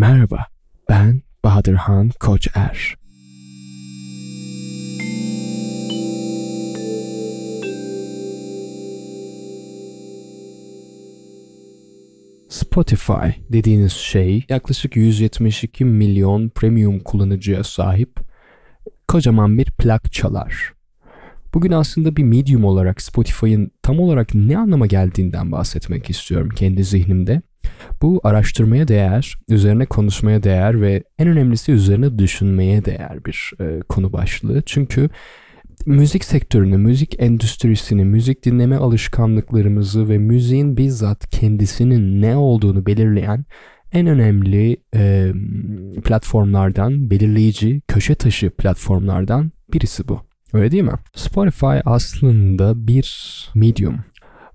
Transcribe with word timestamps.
Merhaba, 0.00 0.46
ben 0.88 1.22
Bahadırhan 1.44 2.10
Koçer. 2.20 2.94
Spotify 12.48 13.12
dediğiniz 13.50 13.92
şey 13.92 14.44
yaklaşık 14.48 14.96
172 14.96 15.84
milyon 15.84 16.48
premium 16.48 17.00
kullanıcıya 17.00 17.64
sahip 17.64 18.20
kocaman 19.08 19.58
bir 19.58 19.64
plak 19.64 20.12
çalar. 20.12 20.72
Bugün 21.54 21.72
aslında 21.72 22.16
bir 22.16 22.24
medium 22.24 22.64
olarak 22.64 23.02
Spotify'ın 23.02 23.70
tam 23.82 24.00
olarak 24.00 24.34
ne 24.34 24.58
anlama 24.58 24.86
geldiğinden 24.86 25.52
bahsetmek 25.52 26.10
istiyorum 26.10 26.48
kendi 26.56 26.84
zihnimde. 26.84 27.42
Bu 28.02 28.20
araştırmaya 28.24 28.88
değer, 28.88 29.36
üzerine 29.48 29.86
konuşmaya 29.86 30.42
değer 30.42 30.80
ve 30.80 31.02
en 31.18 31.28
önemlisi 31.28 31.72
üzerine 31.72 32.18
düşünmeye 32.18 32.84
değer 32.84 33.24
bir 33.24 33.52
e, 33.60 33.80
konu 33.88 34.12
başlığı. 34.12 34.62
Çünkü 34.66 35.08
müzik 35.86 36.24
sektörünü, 36.24 36.76
müzik 36.76 37.22
endüstrisini, 37.22 38.04
müzik 38.04 38.44
dinleme 38.44 38.76
alışkanlıklarımızı 38.76 40.08
ve 40.08 40.18
müziğin 40.18 40.76
bizzat 40.76 41.30
kendisinin 41.30 42.22
ne 42.22 42.36
olduğunu 42.36 42.86
belirleyen 42.86 43.44
en 43.92 44.06
önemli 44.06 44.76
e, 44.94 45.32
platformlardan, 46.04 47.10
belirleyici, 47.10 47.82
köşe 47.88 48.14
taşı 48.14 48.50
platformlardan 48.50 49.52
birisi 49.72 50.08
bu. 50.08 50.20
Öyle 50.52 50.70
değil 50.70 50.82
mi? 50.82 50.92
Spotify 51.14 51.76
aslında 51.84 52.86
bir 52.86 53.48
medium 53.54 53.96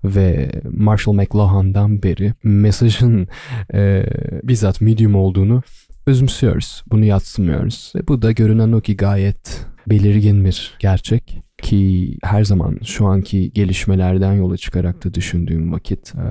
ve 0.04 0.50
Marshall 0.70 1.14
McLuhan'dan 1.14 2.02
beri 2.02 2.34
mesajın 2.42 3.28
e, 3.74 4.06
bizzat 4.42 4.80
medium 4.80 5.14
olduğunu 5.14 5.62
özümsüyoruz. 6.06 6.84
Bunu 6.90 7.04
yatsımıyoruz. 7.04 7.92
Ve 7.96 8.08
bu 8.08 8.22
da 8.22 8.32
görünen 8.32 8.72
o 8.72 8.80
ki 8.80 8.96
gayet 8.96 9.66
belirgin 9.86 10.44
bir 10.44 10.74
gerçek 10.78 11.42
ki 11.62 12.18
her 12.22 12.44
zaman 12.44 12.78
şu 12.84 13.06
anki 13.06 13.52
gelişmelerden 13.52 14.32
yola 14.32 14.56
çıkarak 14.56 15.04
da 15.04 15.14
düşündüğüm 15.14 15.72
vakit 15.72 16.14
e, 16.14 16.26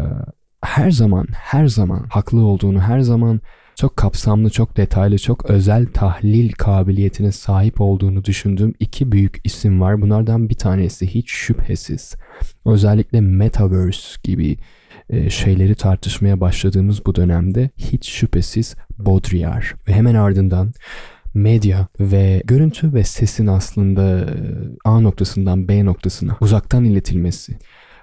her 0.62 0.92
zaman 0.92 1.28
her 1.32 1.68
zaman 1.68 2.06
haklı 2.10 2.42
olduğunu 2.42 2.82
her 2.82 3.00
zaman 3.00 3.42
çok 3.76 3.98
kapsamlı, 3.98 4.50
çok 4.50 4.78
detaylı, 4.78 5.20
çok 5.20 5.50
özel 5.50 5.86
tahlil 5.86 6.52
kabiliyetine 6.52 7.32
sahip 7.32 7.82
olduğunu 7.82 8.26
düşündüğüm 8.26 8.74
iki 8.80 9.12
büyük 9.12 9.42
isim 9.44 9.82
var. 9.82 10.02
Bunlardan 10.02 10.50
bir 10.50 10.56
tanesi 10.56 11.08
hiç 11.08 11.32
şüphesiz 11.32 12.16
özellikle 12.66 13.22
Metaverse 13.22 14.20
gibi 14.24 14.58
e, 15.10 15.30
şeyleri 15.30 15.76
tartışmaya 15.76 16.42
başladığımız 16.42 17.06
bu 17.06 17.16
dönemde 17.16 17.70
hiç 17.78 18.10
şüphesiz 18.10 18.76
Baudrillard 18.98 19.64
ve 19.88 19.94
hemen 19.94 20.16
ardından 20.16 20.74
medya 21.34 21.88
ve 22.00 22.42
görüntü 22.46 22.94
ve 22.94 23.04
sesin 23.04 23.48
aslında 23.48 24.20
e, 24.20 24.36
A 24.86 25.00
noktasından 25.00 25.68
B 25.68 25.86
noktasına 25.86 26.38
uzaktan 26.42 26.86
iletilmesi 26.86 27.58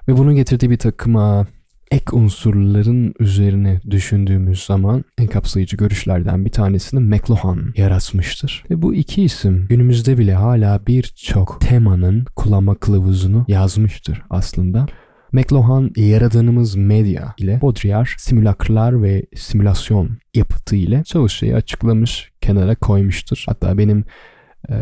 ve 0.09 0.19
bunun 0.19 0.35
getirdiği 0.35 0.71
bir 0.71 0.79
takıma 0.79 1.47
ek 1.93 2.05
unsurların 2.13 3.15
üzerine 3.21 3.81
düşündüğümüz 3.91 4.65
zaman 4.65 5.05
en 5.19 5.27
kapsayıcı 5.27 5.77
görüşlerden 5.77 6.45
bir 6.45 6.51
tanesini 6.51 7.01
McLuhan 7.01 7.73
yaratmıştır. 7.77 8.65
Ve 8.71 8.83
bu 8.83 8.95
iki 8.95 9.23
isim 9.23 9.67
günümüzde 9.69 10.19
bile 10.19 10.35
hala 10.35 10.87
birçok 10.87 11.61
temanın 11.61 12.25
kullanma 12.37 12.75
kılavuzunu 12.75 13.45
yazmıştır 13.49 14.23
aslında. 14.31 14.87
McLuhan 15.33 15.91
yaradığımız 15.97 16.77
medya 16.77 17.35
ile 17.39 17.61
Baudrillard 17.63 18.07
simülakırlar 18.19 19.03
ve 19.03 19.27
simülasyon 19.37 20.11
yapıtı 20.35 20.77
ile 20.77 21.03
şeyi 21.29 21.55
açıklamış, 21.55 22.33
kenara 22.41 22.75
koymuştur. 22.75 23.45
Hatta 23.47 23.79
benim 23.79 24.05
ee, 24.71 24.75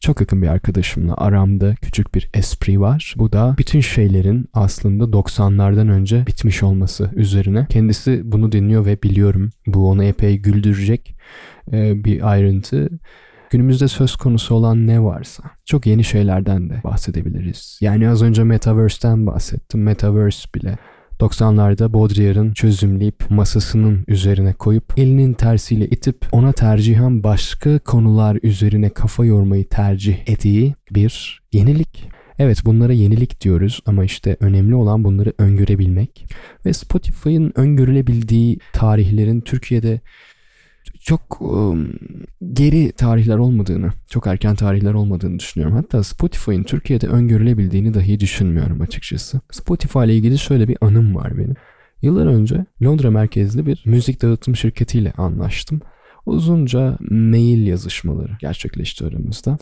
çok 0.00 0.20
yakın 0.20 0.42
bir 0.42 0.48
arkadaşımla 0.48 1.14
aramda 1.16 1.74
küçük 1.74 2.14
bir 2.14 2.30
espri 2.34 2.80
var. 2.80 3.14
Bu 3.16 3.32
da 3.32 3.54
bütün 3.58 3.80
şeylerin 3.80 4.48
aslında 4.52 5.04
90'lardan 5.04 5.90
önce 5.90 6.26
bitmiş 6.26 6.62
olması 6.62 7.10
üzerine. 7.14 7.66
Kendisi 7.70 8.20
bunu 8.24 8.52
dinliyor 8.52 8.86
ve 8.86 9.02
biliyorum 9.02 9.50
bu 9.66 9.90
onu 9.90 10.04
epey 10.04 10.38
güldürecek 10.38 11.16
ee, 11.72 12.04
bir 12.04 12.30
ayrıntı. 12.30 12.88
Günümüzde 13.50 13.88
söz 13.88 14.16
konusu 14.16 14.54
olan 14.54 14.86
ne 14.86 15.02
varsa 15.02 15.42
çok 15.64 15.86
yeni 15.86 16.04
şeylerden 16.04 16.70
de 16.70 16.80
bahsedebiliriz. 16.84 17.78
Yani 17.80 18.08
az 18.08 18.22
önce 18.22 18.44
Metaverse'ten 18.44 19.26
bahsettim. 19.26 19.82
Metaverse 19.82 20.48
bile 20.54 20.78
90'larda 21.20 21.92
Baudrillard'ın 21.92 22.52
çözümleyip 22.52 23.30
masasının 23.30 24.04
üzerine 24.08 24.52
koyup 24.52 24.98
elinin 24.98 25.32
tersiyle 25.32 25.86
itip 25.86 26.26
ona 26.32 26.52
tercihen 26.52 27.22
başka 27.22 27.78
konular 27.78 28.38
üzerine 28.42 28.88
kafa 28.88 29.24
yormayı 29.24 29.68
tercih 29.68 30.16
ettiği 30.28 30.74
bir 30.90 31.42
yenilik. 31.52 32.08
Evet 32.38 32.58
bunlara 32.64 32.92
yenilik 32.92 33.40
diyoruz 33.40 33.80
ama 33.86 34.04
işte 34.04 34.36
önemli 34.40 34.74
olan 34.74 35.04
bunları 35.04 35.32
öngörebilmek 35.38 36.24
ve 36.66 36.72
Spotify'ın 36.72 37.52
öngörülebildiği 37.54 38.58
tarihlerin 38.72 39.40
Türkiye'de 39.40 40.00
çok 41.06 41.40
um, 41.40 41.92
geri 42.52 42.92
tarihler 42.92 43.36
olmadığını, 43.38 43.90
çok 44.10 44.26
erken 44.26 44.54
tarihler 44.54 44.94
olmadığını 44.94 45.38
düşünüyorum. 45.38 45.76
Hatta 45.76 46.02
Spotify'ın 46.02 46.62
Türkiye'de 46.62 47.06
öngörülebildiğini 47.06 47.94
dahi 47.94 48.20
düşünmüyorum 48.20 48.80
açıkçası. 48.80 49.40
Spotify 49.50 49.98
ile 49.98 50.14
ilgili 50.14 50.38
şöyle 50.38 50.68
bir 50.68 50.76
anım 50.80 51.14
var 51.14 51.38
benim. 51.38 51.54
Yıllar 52.02 52.26
önce 52.26 52.66
Londra 52.82 53.10
merkezli 53.10 53.66
bir 53.66 53.82
müzik 53.84 54.22
dağıtım 54.22 54.56
şirketiyle 54.56 55.12
anlaştım. 55.12 55.80
Uzunca 56.26 56.98
mail 57.10 57.66
yazışmaları 57.66 58.32
gerçekleşti 58.40 59.04
aramızda. 59.04 59.58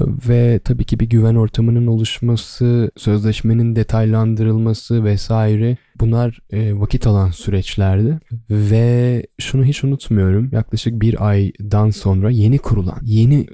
Ve 0.00 0.60
tabii 0.64 0.84
ki 0.84 1.00
bir 1.00 1.08
güven 1.08 1.34
ortamının 1.34 1.86
oluşması, 1.86 2.90
sözleşmenin 2.96 3.76
detaylandırılması 3.76 5.04
vesaire 5.04 5.76
bunlar 6.00 6.40
e, 6.52 6.80
vakit 6.80 7.06
alan 7.06 7.30
süreçlerdi. 7.30 8.18
Ve 8.50 9.26
şunu 9.38 9.64
hiç 9.64 9.84
unutmuyorum 9.84 10.48
yaklaşık 10.52 11.00
bir 11.00 11.28
aydan 11.28 11.90
sonra 11.90 12.30
yeni 12.30 12.58
kurulan, 12.58 13.00
yeni 13.02 13.40
e, 13.40 13.46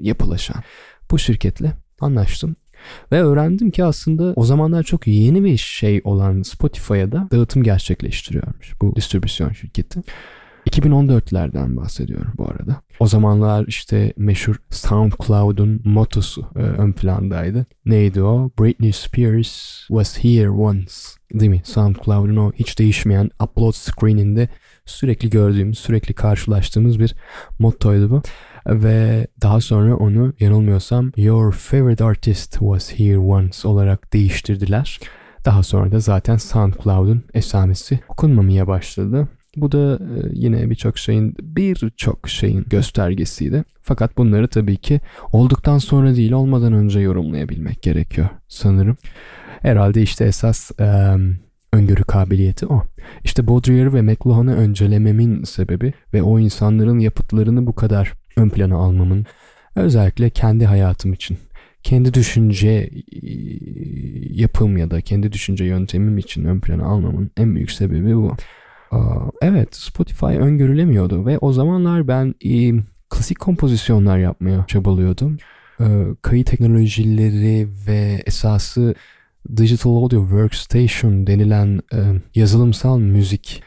yapılaşan 0.00 0.62
bu 1.10 1.18
şirketle 1.18 1.72
anlaştım. 2.00 2.56
Ve 3.12 3.22
öğrendim 3.22 3.70
ki 3.70 3.84
aslında 3.84 4.32
o 4.36 4.44
zamanlar 4.44 4.82
çok 4.82 5.06
yeni 5.06 5.44
bir 5.44 5.56
şey 5.56 6.00
olan 6.04 6.42
Spotify'a 6.42 7.12
da 7.12 7.28
dağıtım 7.32 7.62
gerçekleştiriyormuş 7.62 8.72
bu 8.80 8.96
distribüsyon 8.96 9.52
şirketi. 9.52 10.00
2014'lerden 10.66 11.76
bahsediyorum 11.76 12.32
bu 12.38 12.44
arada. 12.48 12.80
O 13.00 13.06
zamanlar 13.06 13.64
işte 13.66 14.12
meşhur 14.16 14.56
SoundCloud'un 14.70 15.80
motosu 15.84 16.46
e, 16.56 16.58
ön 16.58 16.92
plandaydı. 16.92 17.66
Neydi 17.86 18.22
o? 18.22 18.50
Britney 18.60 18.92
Spears 18.92 19.80
was 19.88 20.18
here 20.18 20.50
once. 20.50 20.92
Değil 21.34 21.50
mi? 21.50 21.60
SoundCloud'un 21.64 22.36
o 22.36 22.52
hiç 22.52 22.78
değişmeyen 22.78 23.30
upload 23.42 23.72
screeninde 23.72 24.48
sürekli 24.84 25.30
gördüğümüz, 25.30 25.78
sürekli 25.78 26.14
karşılaştığımız 26.14 27.00
bir 27.00 27.14
mottoydu 27.58 28.10
bu. 28.10 28.22
Ve 28.66 29.26
daha 29.42 29.60
sonra 29.60 29.96
onu 29.96 30.32
yanılmıyorsam 30.40 31.12
Your 31.16 31.52
favorite 31.52 32.04
artist 32.04 32.52
was 32.52 32.92
here 32.92 33.18
once 33.18 33.68
olarak 33.68 34.12
değiştirdiler. 34.12 35.00
Daha 35.44 35.62
sonra 35.62 35.92
da 35.92 36.00
zaten 36.00 36.36
SoundCloud'un 36.36 37.24
esamesi 37.34 38.00
okunmamaya 38.08 38.66
başladı. 38.66 39.28
Bu 39.56 39.72
da 39.72 39.94
e, 39.94 40.28
yine 40.32 40.70
birçok 40.70 40.98
şeyin 40.98 41.34
birçok 41.40 42.28
şeyin 42.28 42.64
göstergesiydi. 42.70 43.64
Fakat 43.82 44.18
bunları 44.18 44.48
tabii 44.48 44.76
ki 44.76 45.00
olduktan 45.32 45.78
sonra 45.78 46.16
değil 46.16 46.32
olmadan 46.32 46.72
önce 46.72 47.00
yorumlayabilmek 47.00 47.82
gerekiyor 47.82 48.28
sanırım. 48.48 48.96
Herhalde 49.62 50.02
işte 50.02 50.24
esas 50.24 50.70
e, 50.80 51.16
öngörü 51.72 52.04
kabiliyeti 52.04 52.66
o. 52.66 52.82
İşte 53.24 53.46
Baudrillard 53.46 53.94
ve 53.94 54.02
McLuhan'ı 54.02 54.56
öncelememin 54.56 55.44
sebebi 55.44 55.92
ve 56.14 56.22
o 56.22 56.38
insanların 56.38 56.98
yapıtlarını 56.98 57.66
bu 57.66 57.74
kadar 57.74 58.12
ön 58.36 58.48
plana 58.48 58.76
almamın 58.76 59.26
özellikle 59.74 60.30
kendi 60.30 60.66
hayatım 60.66 61.12
için 61.12 61.38
kendi 61.86 62.14
düşünce 62.14 62.90
yapım 64.30 64.76
ya 64.76 64.90
da 64.90 65.00
kendi 65.00 65.32
düşünce 65.32 65.64
yöntemim 65.64 66.18
için 66.18 66.44
ön 66.44 66.60
plana 66.60 66.84
almamın 66.84 67.30
en 67.36 67.54
büyük 67.54 67.70
sebebi 67.70 68.16
bu. 68.16 68.36
Evet 69.42 69.76
Spotify 69.76 70.26
öngörülemiyordu 70.26 71.26
ve 71.26 71.38
o 71.38 71.52
zamanlar 71.52 72.08
ben 72.08 72.34
klasik 73.10 73.40
kompozisyonlar 73.40 74.18
yapmaya 74.18 74.64
çabalıyordum. 74.68 75.36
E, 75.80 75.84
kayıt 76.22 76.46
teknolojileri 76.46 77.68
ve 77.86 78.22
esası 78.26 78.94
Digital 79.56 79.96
Audio 79.96 80.20
Workstation 80.20 81.26
denilen 81.26 81.80
yazılımsal 82.34 82.98
müzik 82.98 83.62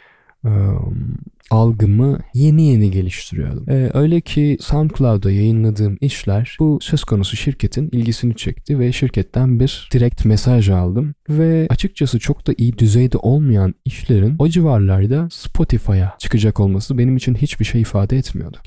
algımı 1.52 2.20
yeni 2.34 2.68
yeni 2.68 2.92
geliştiriyordum. 2.92 3.70
Ee, 3.70 3.92
öyle 3.94 4.22
ki 4.22 4.58
SoundCloud'da 4.62 5.32
yayınladığım 5.32 5.98
işler 6.02 6.58
bu 6.60 6.80
söz 6.82 7.04
konusu 7.04 7.38
şirketin 7.38 7.90
ilgisini 7.92 8.36
çekti 8.36 8.80
ve 8.80 8.92
şirketten 8.92 9.60
bir 9.60 9.90
direkt 9.94 10.26
mesaj 10.26 10.70
aldım. 10.70 11.14
Ve 11.30 11.68
açıkçası 11.70 12.20
çok 12.20 12.48
da 12.48 12.54
iyi 12.58 12.78
düzeyde 12.78 13.18
olmayan 13.18 13.76
işlerin 13.86 14.36
o 14.40 14.48
civarlarda 14.48 15.28
Spotify'a 15.32 16.16
çıkacak 16.20 16.60
olması 16.60 16.98
benim 16.98 17.18
için 17.18 17.36
hiçbir 17.36 17.66
şey 17.66 17.82
ifade 17.82 18.18
etmiyordu. 18.18 18.58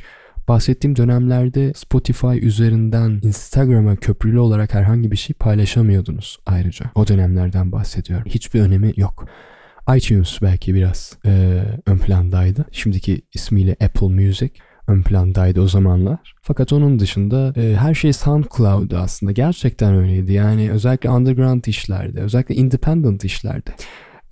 Bahsettiğim 0.48 0.96
dönemlerde 0.96 1.72
Spotify 1.76 2.38
üzerinden 2.42 3.20
Instagram'a 3.22 3.96
köprülü 3.96 4.38
olarak 4.38 4.74
herhangi 4.74 5.10
bir 5.10 5.16
şey 5.16 5.34
paylaşamıyordunuz 5.34 6.38
ayrıca. 6.46 6.86
O 6.94 7.06
dönemlerden 7.08 7.72
bahsediyorum. 7.72 8.26
Hiçbir 8.28 8.60
önemi 8.60 8.92
yok 8.96 9.28
iTunes 9.96 10.42
belki 10.42 10.74
biraz 10.74 11.18
e, 11.26 11.62
ön 11.86 11.98
plandaydı. 11.98 12.64
Şimdiki 12.72 13.22
ismiyle 13.34 13.76
Apple 13.80 14.08
Music 14.08 14.50
ön 14.86 15.02
plandaydı 15.02 15.60
o 15.60 15.68
zamanlar. 15.68 16.34
Fakat 16.42 16.72
onun 16.72 16.98
dışında 16.98 17.52
e, 17.56 17.76
her 17.76 17.94
şey 17.94 18.12
SoundCloud'da 18.12 19.00
aslında. 19.00 19.32
Gerçekten 19.32 19.94
öyleydi. 19.94 20.32
Yani 20.32 20.70
özellikle 20.70 21.10
underground 21.10 21.64
işlerde, 21.64 22.20
özellikle 22.20 22.54
independent 22.54 23.24
işlerde 23.24 23.70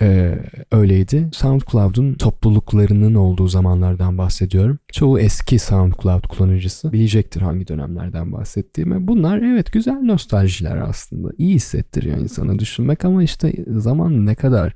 e, 0.02 0.38
öyleydi. 0.72 1.28
SoundCloud'un 1.32 2.14
topluluklarının 2.14 3.14
olduğu 3.14 3.48
zamanlardan 3.48 4.18
bahsediyorum. 4.18 4.78
Çoğu 4.92 5.20
eski 5.20 5.58
SoundCloud 5.58 6.28
kullanıcısı 6.28 6.92
bilecektir 6.92 7.40
hangi 7.40 7.68
dönemlerden 7.68 8.32
bahsettiğimi. 8.32 9.06
Bunlar 9.06 9.38
evet 9.38 9.72
güzel 9.72 10.00
nostaljiler 10.02 10.76
aslında. 10.76 11.28
İyi 11.38 11.54
hissettiriyor 11.54 12.18
insana 12.18 12.58
düşünmek 12.58 13.04
ama 13.04 13.22
işte 13.22 13.52
zaman 13.68 14.26
ne 14.26 14.34
kadar 14.34 14.74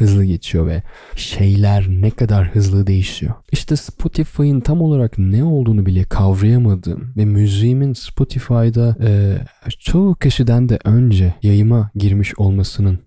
hızlı 0.00 0.24
geçiyor 0.24 0.66
ve 0.66 0.82
şeyler 1.16 1.86
ne 1.88 2.10
kadar 2.10 2.54
hızlı 2.54 2.86
değişiyor. 2.86 3.34
İşte 3.52 3.76
Spotify'ın 3.76 4.60
tam 4.60 4.82
olarak 4.82 5.18
ne 5.18 5.44
olduğunu 5.44 5.86
bile 5.86 6.04
kavrayamadığım 6.04 7.12
ve 7.16 7.24
müziğimin 7.24 7.92
Spotify'da 7.92 8.96
e, 9.02 9.38
çoğu 9.78 10.14
kişiden 10.14 10.68
de 10.68 10.78
önce 10.84 11.34
yayıma 11.42 11.90
girmiş 11.94 12.38
olmasının 12.38 12.98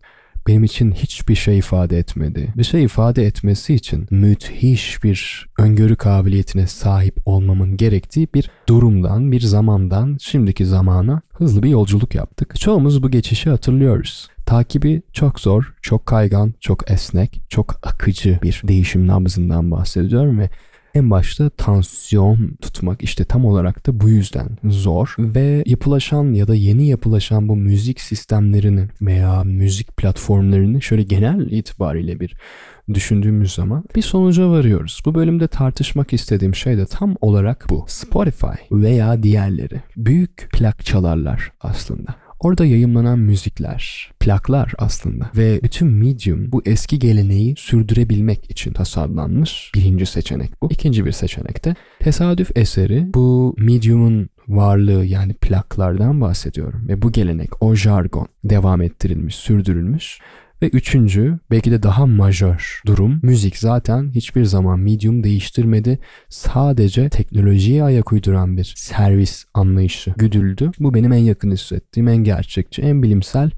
benim 0.47 0.63
için 0.63 0.91
hiçbir 0.91 1.35
şey 1.35 1.57
ifade 1.57 1.97
etmedi. 1.97 2.53
Bir 2.57 2.63
şey 2.63 2.83
ifade 2.83 3.25
etmesi 3.25 3.73
için 3.73 4.07
müthiş 4.11 5.03
bir 5.03 5.49
öngörü 5.59 5.95
kabiliyetine 5.95 6.67
sahip 6.67 7.15
olmamın 7.25 7.77
gerektiği 7.77 8.27
bir 8.33 8.49
durumdan, 8.69 9.31
bir 9.31 9.41
zamandan 9.41 10.17
şimdiki 10.21 10.65
zamana 10.65 11.21
hızlı 11.33 11.63
bir 11.63 11.69
yolculuk 11.69 12.15
yaptık. 12.15 12.59
Çoğumuz 12.59 13.03
bu 13.03 13.11
geçişi 13.11 13.49
hatırlıyoruz. 13.49 14.27
Takibi 14.45 15.01
çok 15.13 15.39
zor, 15.39 15.73
çok 15.81 16.05
kaygan, 16.05 16.53
çok 16.59 16.91
esnek, 16.91 17.41
çok 17.49 17.79
akıcı 17.83 18.39
bir 18.43 18.61
değişim 18.63 19.07
nabzından 19.07 19.71
bahsediyorum 19.71 20.39
ve 20.39 20.49
en 20.93 21.11
başta 21.11 21.49
tansiyon 21.49 22.57
tutmak 22.61 23.03
işte 23.03 23.25
tam 23.25 23.45
olarak 23.45 23.87
da 23.87 23.99
bu 23.99 24.09
yüzden 24.09 24.47
zor 24.63 25.15
ve 25.19 25.63
yapılaşan 25.65 26.33
ya 26.33 26.47
da 26.47 26.55
yeni 26.55 26.87
yapılaşan 26.87 27.47
bu 27.47 27.55
müzik 27.55 28.01
sistemlerini 28.01 28.87
veya 29.01 29.43
müzik 29.43 29.97
platformlarını 29.97 30.81
şöyle 30.81 31.03
genel 31.03 31.51
itibariyle 31.51 32.19
bir 32.19 32.35
düşündüğümüz 32.93 33.53
zaman 33.53 33.83
bir 33.95 34.01
sonuca 34.01 34.49
varıyoruz. 34.49 35.01
Bu 35.05 35.15
bölümde 35.15 35.47
tartışmak 35.47 36.13
istediğim 36.13 36.55
şey 36.55 36.77
de 36.77 36.85
tam 36.85 37.15
olarak 37.21 37.65
bu. 37.69 37.85
Spotify 37.87 38.57
veya 38.71 39.23
diğerleri 39.23 39.81
büyük 39.97 40.49
plak 40.53 40.85
çalarlar 40.85 41.51
aslında. 41.61 42.22
Orada 42.43 42.65
yayınlanan 42.65 43.19
müzikler, 43.19 44.11
plaklar 44.19 44.73
aslında 44.77 45.31
ve 45.37 45.59
bütün 45.63 45.87
medium 45.87 46.51
bu 46.51 46.61
eski 46.65 46.99
geleneği 46.99 47.55
sürdürebilmek 47.57 48.51
için 48.51 48.73
tasarlanmış 48.73 49.71
birinci 49.75 50.05
seçenek 50.05 50.61
bu. 50.61 50.69
İkinci 50.71 51.05
bir 51.05 51.11
seçenek 51.11 51.65
de 51.65 51.75
tesadüf 51.99 52.57
eseri 52.57 53.13
bu 53.13 53.55
medium'un 53.57 54.29
varlığı 54.47 55.05
yani 55.05 55.33
plaklardan 55.33 56.21
bahsediyorum 56.21 56.87
ve 56.87 57.01
bu 57.01 57.11
gelenek 57.11 57.63
o 57.63 57.75
jargon 57.75 58.27
devam 58.43 58.81
ettirilmiş, 58.81 59.35
sürdürülmüş 59.35 60.19
ve 60.63 60.67
üçüncü, 60.67 61.39
belki 61.51 61.71
de 61.71 61.83
daha 61.83 62.05
majör 62.05 62.81
durum, 62.85 63.19
müzik 63.23 63.57
zaten 63.57 64.11
hiçbir 64.15 64.45
zaman 64.45 64.79
medium 64.79 65.23
değiştirmedi. 65.23 65.99
Sadece 66.29 67.09
teknolojiye 67.09 67.83
ayak 67.83 68.11
uyduran 68.11 68.57
bir 68.57 68.73
servis 68.77 69.45
anlayışı 69.53 70.13
güdüldü. 70.17 70.71
Bu 70.79 70.93
benim 70.93 71.11
en 71.11 71.17
yakın 71.17 71.51
hissettiğim, 71.51 72.07
en 72.07 72.17
gerçekçi, 72.17 72.81
en 72.81 73.03
bilimsel 73.03 73.51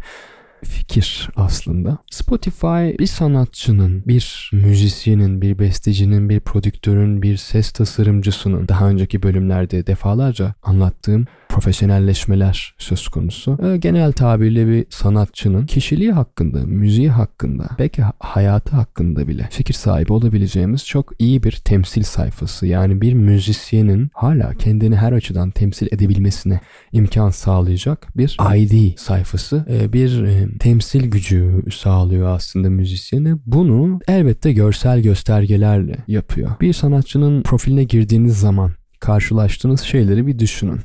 fikir 0.64 1.30
aslında. 1.36 1.98
Spotify 2.12 2.98
bir 3.00 3.08
sanatçının, 3.08 4.04
bir 4.06 4.50
müzisyenin, 4.54 5.42
bir 5.42 5.60
bestecinin, 5.60 6.30
bir 6.30 6.40
prodüktörün, 6.40 7.22
bir 7.22 7.38
ses 7.38 7.72
tasarımcısının 7.72 8.68
daha 8.68 8.90
önceki 8.90 9.24
bölümlerde 9.24 9.88
defalarca 9.88 10.54
anlattığım 10.64 11.26
profesyonelleşmeler 11.50 12.76
söz 12.78 13.08
konusu. 13.08 13.58
Ee, 13.64 13.78
genel 13.78 14.12
tabirle 14.12 14.68
bir 14.68 14.86
sanatçının 14.90 15.66
kişiliği 15.66 16.12
hakkında, 16.12 16.60
müziği 16.66 17.10
hakkında, 17.10 17.70
belki 17.80 18.04
hayatı 18.20 18.76
hakkında 18.76 19.28
bile 19.28 19.48
fikir 19.52 19.74
sahibi 19.74 20.14
olabileceğimiz 20.14 20.86
çok 20.86 21.14
iyi 21.20 21.44
bir 21.44 21.52
temsil 21.52 22.04
sayfası. 22.04 22.68
Yani 22.68 23.02
bir 23.02 23.14
müzisyenin 23.14 24.10
hala 24.14 24.54
kendini 24.54 24.96
her 24.96 25.12
açıdan 25.12 25.52
temsil 25.52 25.88
edebilmesine 25.92 26.60
imkan 26.92 27.30
sağlayacak 27.30 28.18
bir 28.18 28.38
ID 28.56 28.98
sayfası, 28.98 29.66
ee, 29.70 29.94
bir 29.94 30.24
e, 30.24 30.58
temsil 30.60 31.12
gücü 31.12 31.64
sağlıyor 31.76 32.28
aslında 32.28 32.70
müzisyene. 32.70 33.36
Bunu 33.46 34.00
elbette 34.08 34.54
görsel 34.54 35.02
göstergelerle 35.02 35.98
yapıyor. 36.08 36.52
Bir 36.62 36.74
sanatçının 36.74 37.44
profiline 37.44 37.84
girdiğiniz 37.84 38.40
zaman 38.40 38.72
karşılaştığınız 39.00 39.82
şeyleri 39.82 40.28
bir 40.28 40.40
düşünün. 40.40 40.80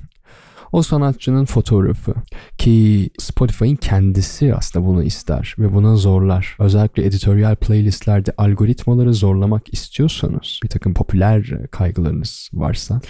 O 0.72 0.82
sanatçının 0.82 1.44
fotoğrafı 1.44 2.14
ki 2.58 3.10
Spotify'ın 3.18 3.76
kendisi 3.76 4.54
aslında 4.54 4.86
bunu 4.86 5.02
ister 5.02 5.54
ve 5.58 5.74
buna 5.74 5.96
zorlar. 5.96 6.56
Özellikle 6.58 7.04
editoryal 7.04 7.56
playlistlerde 7.56 8.32
algoritmaları 8.38 9.14
zorlamak 9.14 9.74
istiyorsanız 9.74 10.60
bir 10.62 10.68
takım 10.68 10.94
popüler 10.94 11.66
kaygılarınız 11.70 12.50
varsa 12.52 13.00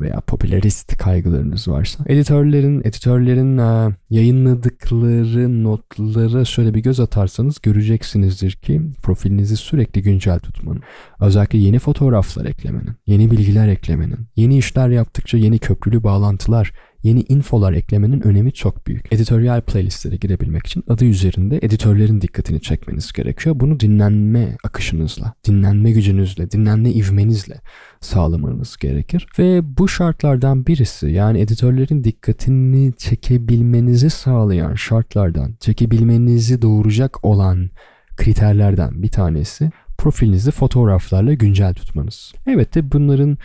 veya 0.00 0.20
popülerist 0.20 0.96
kaygılarınız 0.96 1.68
varsa. 1.68 2.04
Editörlerin 2.06 2.80
editörlerin 2.80 3.58
e, 3.58 3.96
yayınladıkları 4.10 5.64
notlara 5.64 6.44
şöyle 6.44 6.74
bir 6.74 6.80
göz 6.80 7.00
atarsanız 7.00 7.60
göreceksinizdir 7.62 8.52
ki 8.52 8.82
profilinizi 9.02 9.56
sürekli 9.56 10.02
güncel 10.02 10.38
tutmanın 10.38 10.82
özellikle 11.20 11.58
yeni 11.58 11.78
fotoğraflar 11.78 12.44
eklemenin 12.44 12.92
yeni 13.06 13.30
bilgiler 13.30 13.68
eklemenin 13.68 14.26
yeni 14.36 14.58
işler 14.58 14.88
yaptıkça 14.88 15.38
yeni 15.38 15.58
köprülü 15.58 16.02
bağlantılar 16.02 16.72
yeni 17.02 17.24
infolar 17.28 17.72
eklemenin 17.72 18.20
önemi 18.20 18.52
çok 18.52 18.86
büyük. 18.86 19.12
Editoryal 19.12 19.60
playlistlere 19.60 20.16
girebilmek 20.16 20.66
için 20.66 20.84
adı 20.88 21.04
üzerinde 21.04 21.58
editörlerin 21.62 22.20
dikkatini 22.20 22.60
çekmeniz 22.60 23.12
gerekiyor. 23.12 23.60
Bunu 23.60 23.80
dinlenme 23.80 24.56
akışınızla, 24.64 25.34
dinlenme 25.46 25.90
gücünüzle, 25.90 26.50
dinlenme 26.50 26.90
ivmenizle 26.90 27.60
sağlamanız 28.00 28.76
gerekir. 28.76 29.26
Ve 29.38 29.76
bu 29.78 29.88
şartlardan 29.88 30.66
birisi 30.66 31.10
yani 31.10 31.40
editörlerin 31.40 32.04
dikkatini 32.04 32.92
çekebilmenizi 32.98 34.10
sağlayan 34.10 34.74
şartlardan, 34.74 35.54
çekebilmenizi 35.60 36.62
doğuracak 36.62 37.24
olan 37.24 37.70
kriterlerden 38.16 39.02
bir 39.02 39.08
tanesi 39.08 39.70
profilinizi 39.98 40.50
fotoğraflarla 40.50 41.34
güncel 41.34 41.74
tutmanız. 41.74 42.32
Evet 42.46 42.74
de 42.74 42.92
bunların 42.92 43.38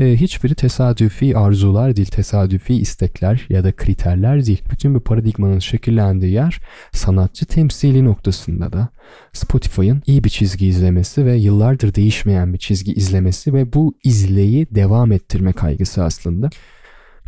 e, 0.00 0.16
hiçbiri 0.16 0.54
tesadüfi 0.54 1.36
arzular 1.36 1.96
değil, 1.96 2.08
tesadüfi 2.08 2.74
istekler 2.74 3.46
ya 3.48 3.64
da 3.64 3.72
kriterler 3.72 4.46
değil. 4.46 4.62
Bütün 4.70 4.94
bu 4.94 5.00
paradigmanın 5.00 5.58
şekillendiği 5.58 6.32
yer 6.32 6.60
sanatçı 6.92 7.46
temsili 7.46 8.04
noktasında 8.04 8.72
da 8.72 8.88
Spotify'ın 9.32 10.02
iyi 10.06 10.24
bir 10.24 10.28
çizgi 10.28 10.66
izlemesi 10.66 11.26
ve 11.26 11.36
yıllardır 11.36 11.94
değişmeyen 11.94 12.52
bir 12.52 12.58
çizgi 12.58 12.92
izlemesi 12.92 13.54
ve 13.54 13.72
bu 13.72 13.94
izleyi 14.04 14.66
devam 14.70 15.12
ettirme 15.12 15.52
kaygısı 15.52 16.04
aslında. 16.04 16.50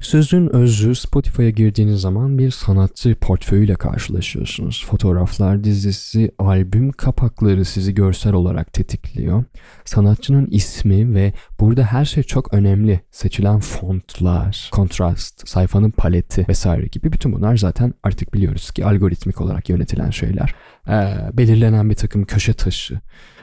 Sözün 0.02 0.56
özü 0.56 0.94
Spotify'a 0.94 1.50
girdiğiniz 1.50 2.00
zaman 2.00 2.38
bir 2.38 2.50
sanatçı 2.50 3.14
portföyüyle 3.14 3.75
karşılaşıyorsunuz. 3.75 4.87
Fotoğraflar 4.87 5.64
dizisi, 5.64 6.30
albüm 6.38 6.92
kapakları 6.92 7.64
sizi 7.64 7.94
görsel 7.94 8.32
olarak 8.32 8.73
tetikliyor. 8.73 9.44
Sanatçının 9.85 10.47
ismi 10.47 11.14
ve 11.14 11.32
burada 11.61 11.85
her 11.85 12.04
şey 12.04 12.23
çok 12.23 12.54
önemli. 12.54 13.00
Seçilen 13.11 13.61
fontlar, 13.61 14.68
kontrast, 14.73 15.49
sayfanın 15.49 15.90
paleti 15.90 16.47
vesaire 16.49 16.87
gibi 16.87 17.12
bütün 17.12 17.32
bunlar 17.32 17.56
zaten 17.56 17.94
artık 18.02 18.35
biliyoruz 18.35 18.71
ki 18.71 18.87
algoritmik 18.87 19.40
olarak 19.40 19.68
yönetilen 19.68 20.11
şeyler. 20.11 20.54
Ee, 20.88 21.16
belirlenen 21.32 21.90
bir 21.90 21.94
takım 21.94 22.25
köşe 22.25 22.52
taşı, 22.52 23.00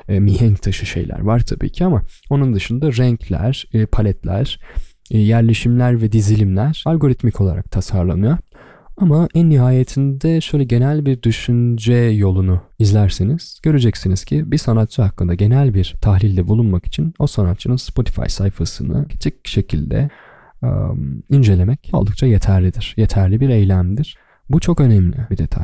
e, 0.08 0.20
mihenk 0.20 0.62
taşı 0.62 0.86
şeyler 0.86 1.20
var 1.20 1.40
tabii 1.40 1.72
ki 1.72 1.86
ama 1.86 2.04
onun 2.30 2.54
dışında 2.54 2.88
renkler, 2.88 3.68
e, 3.74 3.86
paletler, 3.86 4.60
yerleşimler 5.10 6.02
ve 6.02 6.12
dizilimler 6.12 6.84
algoritmik 6.86 7.42
olarak 7.42 7.72
tasarlanıyor. 7.72 8.38
Ama 8.98 9.28
en 9.36 9.50
nihayetinde 9.50 10.42
şöyle 10.42 10.64
genel 10.64 11.06
bir 11.06 11.22
düşünce 11.24 11.94
yolunu 11.94 12.62
izlerseniz 12.80 13.60
göreceksiniz 13.64 14.26
ki 14.26 14.52
bir 14.52 14.58
sanatçı 14.58 15.02
hakkında 15.02 15.34
genel 15.34 15.74
bir 15.74 15.96
tahlilde 16.02 16.48
bulunmak 16.48 16.86
için 16.86 17.14
o 17.20 17.28
sanatçının 17.28 17.76
Spotify 17.76 18.28
sayfasını 18.28 19.08
küçük 19.08 19.48
şekilde 19.48 20.10
um, 20.62 21.24
incelemek 21.30 21.90
oldukça 21.94 22.26
yeterlidir. 22.26 22.94
Yeterli 22.98 23.40
bir 23.40 23.50
eylemdir. 23.50 24.18
Bu 24.50 24.60
çok 24.60 24.80
önemli 24.80 25.18
bir 25.32 25.38
detay. 25.38 25.64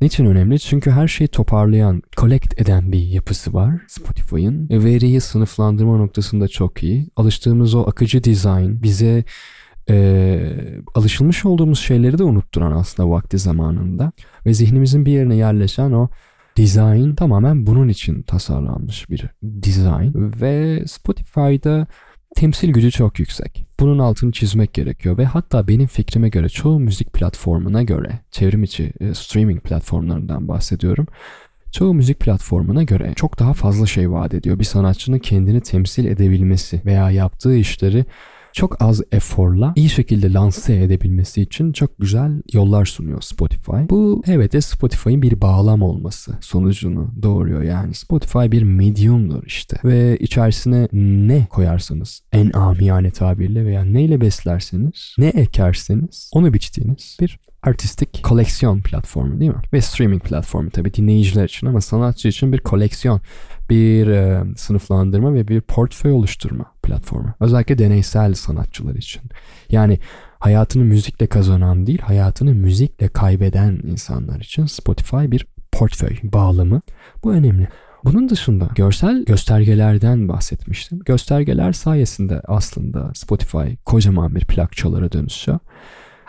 Niçin 0.00 0.26
önemli? 0.26 0.58
Çünkü 0.58 0.90
her 0.90 1.08
şeyi 1.08 1.28
toparlayan, 1.28 2.02
collect 2.16 2.60
eden 2.60 2.92
bir 2.92 2.98
yapısı 2.98 3.52
var 3.52 3.74
Spotify'ın. 3.88 4.68
Veriyi 4.70 5.20
sınıflandırma 5.20 5.96
noktasında 5.96 6.48
çok 6.48 6.82
iyi. 6.82 7.08
Alıştığımız 7.16 7.74
o 7.74 7.82
akıcı 7.88 8.24
design 8.24 8.82
bize 8.82 9.24
e, 9.90 10.38
alışılmış 10.94 11.44
olduğumuz 11.44 11.80
şeyleri 11.80 12.18
de 12.18 12.22
unutturan 12.24 12.72
aslında 12.72 13.10
vakti 13.10 13.38
zamanında. 13.38 14.12
Ve 14.46 14.54
zihnimizin 14.54 15.06
bir 15.06 15.12
yerine 15.12 15.36
yerleşen 15.36 15.92
o 15.92 16.08
design 16.56 17.14
tamamen 17.14 17.66
bunun 17.66 17.88
için 17.88 18.22
tasarlanmış 18.22 19.10
bir 19.10 19.24
design. 19.42 20.12
Ve 20.14 20.84
Spotify'da 20.86 21.86
temsil 22.36 22.68
gücü 22.72 22.90
çok 22.90 23.18
yüksek. 23.18 23.64
Bunun 23.80 23.98
altını 23.98 24.32
çizmek 24.32 24.74
gerekiyor 24.74 25.18
ve 25.18 25.24
hatta 25.24 25.68
benim 25.68 25.86
fikrime 25.86 26.28
göre 26.28 26.48
çoğu 26.48 26.80
müzik 26.80 27.12
platformuna 27.12 27.82
göre, 27.82 28.20
çevrim 28.30 28.62
içi 28.62 28.92
e, 29.00 29.14
streaming 29.14 29.62
platformlarından 29.62 30.48
bahsediyorum. 30.48 31.06
Çoğu 31.72 31.94
müzik 31.94 32.20
platformuna 32.20 32.82
göre 32.82 33.12
çok 33.16 33.38
daha 33.38 33.52
fazla 33.52 33.86
şey 33.86 34.10
vaat 34.10 34.34
ediyor. 34.34 34.58
Bir 34.58 34.64
sanatçının 34.64 35.18
kendini 35.18 35.60
temsil 35.60 36.04
edebilmesi 36.04 36.82
veya 36.84 37.10
yaptığı 37.10 37.56
işleri 37.56 38.04
çok 38.52 38.82
az 38.82 39.02
eforla 39.12 39.72
iyi 39.76 39.88
şekilde 39.88 40.32
lanse 40.32 40.82
edebilmesi 40.82 41.42
için 41.42 41.72
çok 41.72 41.98
güzel 41.98 42.42
yollar 42.52 42.84
sunuyor 42.84 43.20
Spotify. 43.20 43.76
Bu 43.90 44.22
evet 44.26 44.52
de 44.52 44.60
Spotify'ın 44.60 45.22
bir 45.22 45.40
bağlam 45.40 45.82
olması 45.82 46.38
sonucunu 46.40 47.10
doğuruyor. 47.22 47.62
Yani 47.62 47.94
Spotify 47.94 48.38
bir 48.38 48.62
mediumdur 48.62 49.42
işte. 49.46 49.76
Ve 49.84 50.16
içerisine 50.16 50.88
ne 50.92 51.46
koyarsanız 51.50 52.22
en 52.32 52.52
amiyane 52.52 53.10
tabirle 53.10 53.64
veya 53.64 53.84
neyle 53.84 54.20
beslerseniz, 54.20 55.14
ne 55.18 55.26
ekerseniz 55.26 56.30
onu 56.34 56.52
biçtiğiniz 56.52 57.16
bir 57.20 57.38
artistik 57.62 58.22
koleksiyon 58.22 58.80
platformu 58.80 59.40
değil 59.40 59.50
mi? 59.50 59.62
Ve 59.72 59.80
streaming 59.80 60.22
platformu 60.22 60.70
tabii 60.70 60.94
dinleyiciler 60.94 61.44
için 61.44 61.66
ama 61.66 61.80
sanatçı 61.80 62.28
için 62.28 62.52
bir 62.52 62.58
koleksiyon, 62.58 63.20
bir 63.70 64.06
e, 64.06 64.44
sınıflandırma 64.56 65.34
ve 65.34 65.48
bir 65.48 65.60
portföy 65.60 66.12
oluşturma 66.12 66.64
platformu. 66.82 67.34
Özellikle 67.40 67.78
deneysel 67.78 68.34
sanatçılar 68.34 68.94
için. 68.94 69.22
Yani 69.68 69.98
hayatını 70.38 70.84
müzikle 70.84 71.26
kazanan 71.26 71.86
değil, 71.86 72.00
hayatını 72.00 72.54
müzikle 72.54 73.08
kaybeden 73.08 73.80
insanlar 73.84 74.40
için 74.40 74.66
Spotify 74.66 75.16
bir 75.16 75.46
portföy 75.72 76.16
bağlamı. 76.22 76.80
Bu 77.24 77.32
önemli. 77.32 77.68
Bunun 78.04 78.28
dışında 78.28 78.68
görsel 78.74 79.24
göstergelerden 79.24 80.28
bahsetmiştim. 80.28 80.98
Göstergeler 80.98 81.72
sayesinde 81.72 82.40
aslında 82.48 83.10
Spotify 83.14 83.74
kocaman 83.84 84.34
bir 84.34 84.44
plakçalara 84.44 85.12
dönüşüyor. 85.12 85.58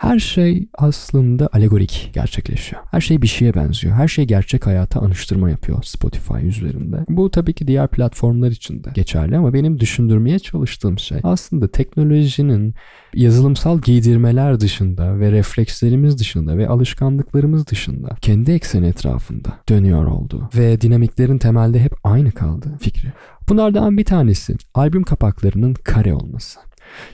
Her 0.02 0.18
şey 0.18 0.68
aslında 0.78 1.48
alegorik 1.52 2.10
gerçekleşiyor. 2.12 2.82
Her 2.90 3.00
şey 3.00 3.22
bir 3.22 3.26
şeye 3.26 3.54
benziyor. 3.54 3.94
Her 3.94 4.08
şey 4.08 4.24
gerçek 4.24 4.66
hayata 4.66 5.00
anıştırma 5.00 5.50
yapıyor 5.50 5.82
Spotify 5.82 6.46
üzerinde. 6.46 7.04
Bu 7.08 7.30
tabii 7.30 7.52
ki 7.52 7.66
diğer 7.66 7.88
platformlar 7.88 8.50
için 8.50 8.84
de 8.84 8.88
geçerli 8.94 9.36
ama 9.36 9.54
benim 9.54 9.80
düşündürmeye 9.80 10.38
çalıştığım 10.38 10.98
şey 10.98 11.18
aslında 11.22 11.68
teknolojinin 11.68 12.74
yazılımsal 13.14 13.80
giydirmeler 13.80 14.60
dışında 14.60 15.20
ve 15.20 15.32
reflekslerimiz 15.32 16.18
dışında 16.18 16.58
ve 16.58 16.68
alışkanlıklarımız 16.68 17.66
dışında 17.66 18.16
kendi 18.20 18.52
ekseni 18.52 18.86
etrafında 18.86 19.48
dönüyor 19.68 20.06
olduğu 20.06 20.48
ve 20.56 20.80
dinamiklerin 20.80 21.38
temelde 21.38 21.80
hep 21.80 21.92
aynı 22.04 22.32
kaldığı 22.32 22.78
fikri. 22.80 23.12
Bunlardan 23.48 23.98
bir 23.98 24.04
tanesi 24.04 24.56
albüm 24.74 25.02
kapaklarının 25.02 25.74
kare 25.74 26.14
olması. 26.14 26.60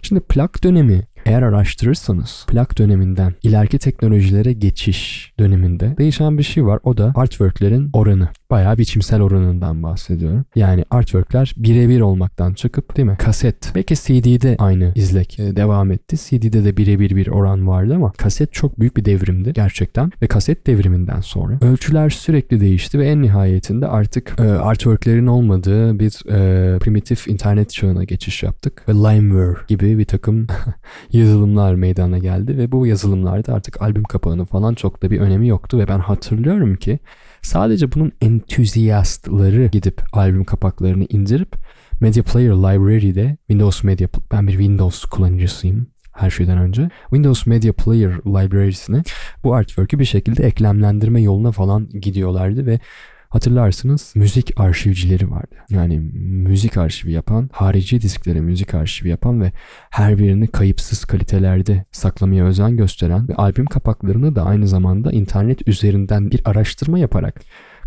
Şimdi 0.03 0.21
plak 0.21 0.65
dönemi 0.65 1.03
eğer 1.29 1.43
araştırırsanız 1.43 2.47
plak 2.49 2.79
döneminden 2.79 3.35
ileriki 3.43 3.79
teknolojilere 3.79 4.53
geçiş 4.53 5.33
döneminde 5.39 5.97
değişen 5.99 6.39
bir 6.39 6.43
şey 6.43 6.67
var. 6.67 6.81
O 6.83 6.97
da 6.97 7.13
artworklerin 7.17 7.91
oranı. 7.93 8.29
Bayağı 8.51 8.79
biçimsel 8.79 9.21
oranından 9.21 9.83
bahsediyorum. 9.83 10.45
Yani 10.57 10.85
artworkler 10.91 11.55
birebir 11.57 12.01
olmaktan 12.01 12.55
çıkıp 12.55 12.97
değil 12.97 13.09
mi? 13.09 13.17
Kaset. 13.19 13.73
Belki 13.75 13.95
CD'de 13.95 14.57
aynı 14.59 14.93
izlek 14.95 15.39
e, 15.39 15.57
devam 15.57 15.93
etti. 15.93 16.17
CD'de 16.17 16.65
de 16.65 16.77
birebir 16.77 17.17
bir 17.17 17.29
oran 17.29 17.69
vardı 17.69 17.95
ama 17.95 18.13
kaset 18.13 18.53
çok 18.53 18.81
büyük 18.81 18.97
bir 18.97 19.05
devrimdi 19.05 19.53
gerçekten. 19.53 20.13
Ve 20.23 20.27
kaset 20.27 20.67
devriminden 20.67 21.21
sonra 21.21 21.59
ölçüler 21.61 22.11
sürekli 22.11 22.61
değişti 22.61 22.99
ve 22.99 23.07
en 23.07 23.23
nihayetinde 23.23 23.87
artık 23.87 24.35
e, 24.39 24.43
artworklerin 24.43 25.27
olmadığı 25.27 25.99
bir 25.99 26.31
e, 26.31 26.79
primitif 26.79 27.29
internet 27.29 27.71
çağına 27.71 28.05
geçiş 28.05 28.43
yaptık. 28.43 28.85
Ve 28.89 28.93
Limeware 28.93 29.59
gibi 29.69 29.99
bir 29.99 30.05
takım 30.05 30.47
yazılımlar 31.13 31.75
meydana 31.75 32.19
geldi 32.19 32.59
ve 32.59 32.73
bu 32.73 32.87
yazılımlarda 32.87 33.55
artık 33.55 33.83
albüm 33.83 34.05
kapağının 34.05 34.45
falan 34.45 34.75
çok 34.75 35.03
da 35.03 35.11
bir 35.11 35.21
önemi 35.21 35.49
yoktu 35.49 35.79
ve 35.79 35.89
ben 35.89 35.99
hatırlıyorum 35.99 36.77
ki 36.77 36.99
sadece 37.49 37.93
bunun 37.93 38.13
entüziyastları 38.21 39.67
gidip 39.67 40.03
albüm 40.13 40.45
kapaklarını 40.45 41.07
indirip 41.09 41.57
Media 42.01 42.23
Player 42.23 42.51
Library'de 42.51 43.37
Windows 43.47 43.85
Media 43.85 44.09
ben 44.33 44.47
bir 44.47 44.53
Windows 44.53 45.05
kullanıcısıyım 45.05 45.87
her 46.13 46.31
şeyden 46.31 46.59
önce. 46.59 46.89
Windows 47.03 47.47
Media 47.47 47.73
Player 47.73 48.13
Library'sine 48.13 49.03
bu 49.45 49.55
artwork'ü 49.55 49.99
bir 49.99 50.05
şekilde 50.05 50.47
eklemlendirme 50.47 51.23
yoluna 51.23 51.53
falan 51.53 51.89
gidiyorlardı 51.89 52.67
ve 52.67 52.79
Hatırlarsınız 53.29 54.13
müzik 54.17 54.61
arşivcileri 54.61 55.31
vardı. 55.31 55.55
Yani 55.71 55.99
müzik 56.49 56.77
arşivi 56.77 57.13
yapan, 57.13 57.51
harici 57.53 58.01
disklere 58.01 58.41
müzik 58.41 58.75
arşivi 58.75 59.09
yapan 59.09 59.41
ve 59.41 59.53
her 59.91 60.19
birini 60.19 60.47
kayıpsız 60.47 61.05
kalitelerde 61.05 61.85
saklamaya 61.93 62.45
özen 62.45 62.77
gösteren 62.77 63.29
ve 63.29 63.35
albüm 63.35 63.67
kapaklarını 63.67 64.37
da 64.37 64.45
aynı 64.45 64.69
zamanda 64.69 65.11
internet 65.13 65.69
üzerinden 65.69 66.31
bir 66.31 66.41
araştırma 66.45 66.99
yaparak 66.99 67.41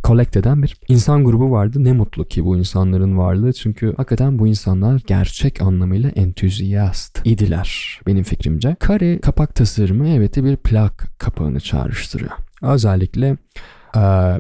collect 0.04 0.38
eden 0.38 0.64
bir 0.64 0.78
insan 0.88 1.24
grubu 1.24 1.52
vardı. 1.52 1.84
Ne 1.84 1.92
mutlu 1.92 2.28
ki 2.28 2.46
bu 2.46 2.58
insanların 2.58 3.18
varlığı 3.18 3.54
çünkü 3.54 3.94
hakikaten 3.98 4.40
bu 4.40 4.48
insanlar 4.48 5.02
gerçek 5.08 5.62
anlamıyla 5.62 6.10
entüziyast 6.10 7.22
idiler 7.26 8.00
benim 8.08 8.24
fikrimce. 8.24 8.76
Kare 8.80 9.20
kapak 9.20 9.56
tasarımı 9.56 10.08
evet 10.08 10.38
bir 10.38 10.56
plak 10.56 11.20
kapağını 11.20 11.60
çağrıştırıyor. 11.60 12.32
Özellikle 12.62 13.38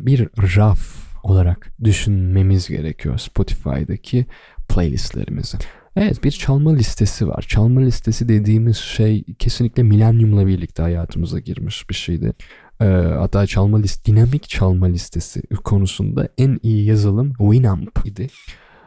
bir 0.01 0.27
raf 0.57 0.79
olarak 1.23 1.71
düşünmemiz 1.83 2.67
gerekiyor 2.67 3.17
Spotify'daki 3.17 4.25
playlistlerimizi. 4.69 5.57
Evet 5.95 6.23
bir 6.23 6.31
çalma 6.31 6.73
listesi 6.73 7.27
var. 7.27 7.45
Çalma 7.47 7.81
listesi 7.81 8.29
dediğimiz 8.29 8.77
şey 8.77 9.23
kesinlikle 9.39 9.83
milenyumla 9.83 10.47
birlikte 10.47 10.81
hayatımıza 10.83 11.39
girmiş 11.39 11.89
bir 11.89 11.95
şeydi. 11.95 12.33
Ee, 12.81 12.85
hatta 13.17 13.47
çalma 13.47 13.77
list, 13.77 14.07
dinamik 14.07 14.49
çalma 14.49 14.85
listesi 14.85 15.41
konusunda 15.63 16.29
en 16.37 16.59
iyi 16.63 16.85
yazılım 16.85 17.33
Winamp 17.33 18.05
idi. 18.05 18.27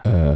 Ee, 0.06 0.34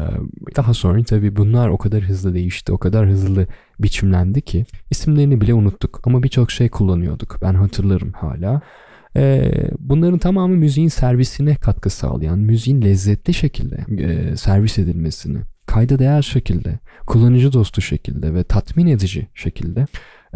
daha 0.56 0.74
sonra 0.74 1.04
tabii 1.04 1.36
bunlar 1.36 1.68
o 1.68 1.78
kadar 1.78 2.00
hızlı 2.02 2.34
değişti, 2.34 2.72
o 2.72 2.78
kadar 2.78 3.06
hızlı 3.06 3.46
biçimlendi 3.80 4.42
ki 4.42 4.64
isimlerini 4.90 5.40
bile 5.40 5.54
unuttuk 5.54 6.00
ama 6.04 6.22
birçok 6.22 6.50
şey 6.50 6.68
kullanıyorduk. 6.68 7.38
Ben 7.42 7.54
hatırlarım 7.54 8.12
hala. 8.12 8.60
Ee, 9.16 9.52
bunların 9.78 10.18
tamamı 10.18 10.56
müziğin 10.56 10.88
servisine 10.88 11.54
katkı 11.54 11.90
sağlayan, 11.90 12.38
müziğin 12.38 12.82
lezzetli 12.82 13.34
şekilde 13.34 14.02
e, 14.02 14.36
servis 14.36 14.78
edilmesini, 14.78 15.38
kayda 15.66 15.98
değer 15.98 16.22
şekilde, 16.22 16.78
kullanıcı 17.06 17.52
dostu 17.52 17.80
şekilde 17.80 18.34
ve 18.34 18.44
tatmin 18.44 18.86
edici 18.86 19.28
şekilde 19.34 19.80
e, 19.80 19.86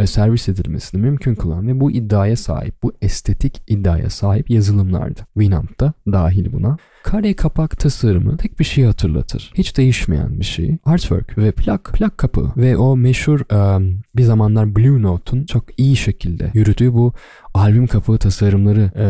servis 0.05 0.49
edilmesini 0.49 1.01
mümkün 1.01 1.35
kılan 1.35 1.69
ve 1.69 1.81
bu 1.81 1.91
iddiaya 1.91 2.37
sahip, 2.37 2.83
bu 2.83 2.93
estetik 3.03 3.63
iddiaya 3.69 4.11
sahip 4.11 4.51
yazılımlardı. 4.51 5.21
Winamp 5.35 5.81
da 5.81 5.93
dahil 6.07 6.53
buna. 6.53 6.77
Kare 7.03 7.37
kapak 7.37 7.79
tasarımı 7.79 8.37
tek 8.37 8.59
bir 8.59 8.65
şey 8.65 8.85
hatırlatır. 8.85 9.53
Hiç 9.55 9.77
değişmeyen 9.77 10.41
bir 10.41 10.45
şey. 10.45 10.79
Artwork 10.85 11.39
ve 11.39 11.53
plak, 11.53 11.85
plak 11.85 12.19
kapı 12.19 12.53
ve 12.57 12.77
o 12.77 12.97
meşhur 12.97 13.41
um, 13.53 14.01
bir 14.17 14.23
zamanlar 14.23 14.77
Blue 14.77 15.03
Note'un 15.03 15.45
çok 15.45 15.65
iyi 15.77 15.97
şekilde 15.97 16.51
yürüdüğü 16.55 16.93
bu 16.93 17.13
albüm 17.55 17.87
kapağı 17.87 18.19
tasarımları 18.19 18.91
e, 18.97 19.07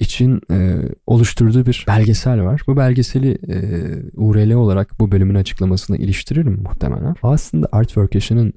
için 0.00 0.40
e, 0.50 0.76
oluşturduğu 1.06 1.66
bir 1.66 1.84
belgesel 1.88 2.42
var. 2.42 2.62
Bu 2.66 2.76
belgeseli 2.76 3.38
e, 3.48 3.56
URL 4.14 4.52
olarak 4.52 5.00
bu 5.00 5.12
bölümün 5.12 5.34
açıklamasına 5.34 5.96
iliştiririm 5.96 6.62
muhtemelen. 6.62 7.14
Aslında 7.22 7.68
artwork 7.72 8.14
işinin 8.14 8.54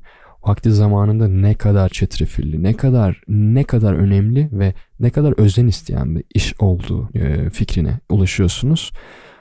vakti 0.47 0.71
zamanında 0.71 1.27
ne 1.27 1.53
kadar 1.53 1.89
çetrefilli, 1.89 2.63
ne 2.63 2.73
kadar 2.73 3.21
ne 3.27 3.63
kadar 3.63 3.93
önemli 3.93 4.49
ve 4.51 4.73
ne 4.99 5.09
kadar 5.09 5.33
özen 5.39 5.67
isteyen 5.67 6.15
bir 6.15 6.23
iş 6.33 6.53
olduğu 6.59 7.09
e, 7.15 7.49
fikrine 7.49 7.99
ulaşıyorsunuz. 8.09 8.91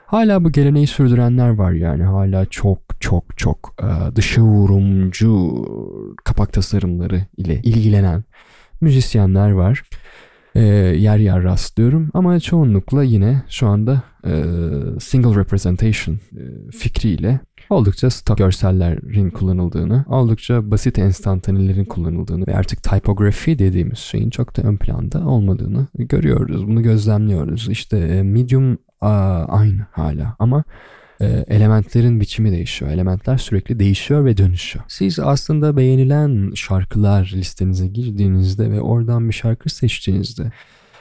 Hala 0.06 0.44
bu 0.44 0.52
geleneği 0.52 0.86
sürdürenler 0.86 1.48
var 1.48 1.72
yani 1.72 2.02
hala 2.02 2.46
çok 2.46 2.78
çok 3.00 3.38
çok 3.38 3.74
e, 3.82 4.16
dışa 4.16 4.42
vurumcu 4.42 5.64
kapak 6.24 6.52
tasarımları 6.52 7.26
ile 7.36 7.60
ilgilenen 7.62 8.24
müzisyenler 8.80 9.50
var. 9.50 9.82
Ee, 10.54 10.60
yer 10.98 11.18
yer 11.18 11.42
rastlıyorum 11.42 12.10
ama 12.14 12.40
çoğunlukla 12.40 13.02
yine 13.02 13.42
şu 13.48 13.66
anda 13.66 14.02
e, 14.24 14.32
single 15.00 15.40
representation 15.40 16.14
e, 16.14 16.70
fikriyle 16.70 17.40
oldukça 17.72 18.10
stock 18.10 18.38
görsellerin 18.38 19.30
kullanıldığını, 19.30 20.04
oldukça 20.08 20.70
basit 20.70 20.98
enstantanelerin 20.98 21.84
kullanıldığını 21.84 22.46
ve 22.46 22.56
artık 22.56 22.82
typography 22.82 23.58
dediğimiz 23.58 23.98
şeyin 23.98 24.30
çok 24.30 24.56
da 24.56 24.62
ön 24.62 24.76
planda 24.76 25.26
olmadığını 25.26 25.86
görüyoruz. 25.94 26.66
Bunu 26.68 26.82
gözlemliyoruz. 26.82 27.68
İşte 27.68 27.98
e, 27.98 28.22
medium 28.22 28.78
aynı 29.48 29.86
hala 29.92 30.36
ama 30.38 30.64
e, 31.20 31.44
elementlerin 31.48 32.20
biçimi 32.20 32.52
değişiyor. 32.52 32.90
Elementler 32.90 33.38
sürekli 33.38 33.78
değişiyor 33.78 34.24
ve 34.24 34.36
dönüşüyor. 34.36 34.84
Siz 34.88 35.18
aslında 35.18 35.76
beğenilen 35.76 36.52
şarkılar 36.54 37.32
listenize 37.34 37.86
girdiğinizde 37.86 38.70
ve 38.70 38.80
oradan 38.80 39.28
bir 39.28 39.34
şarkı 39.34 39.68
seçtiğinizde 39.68 40.52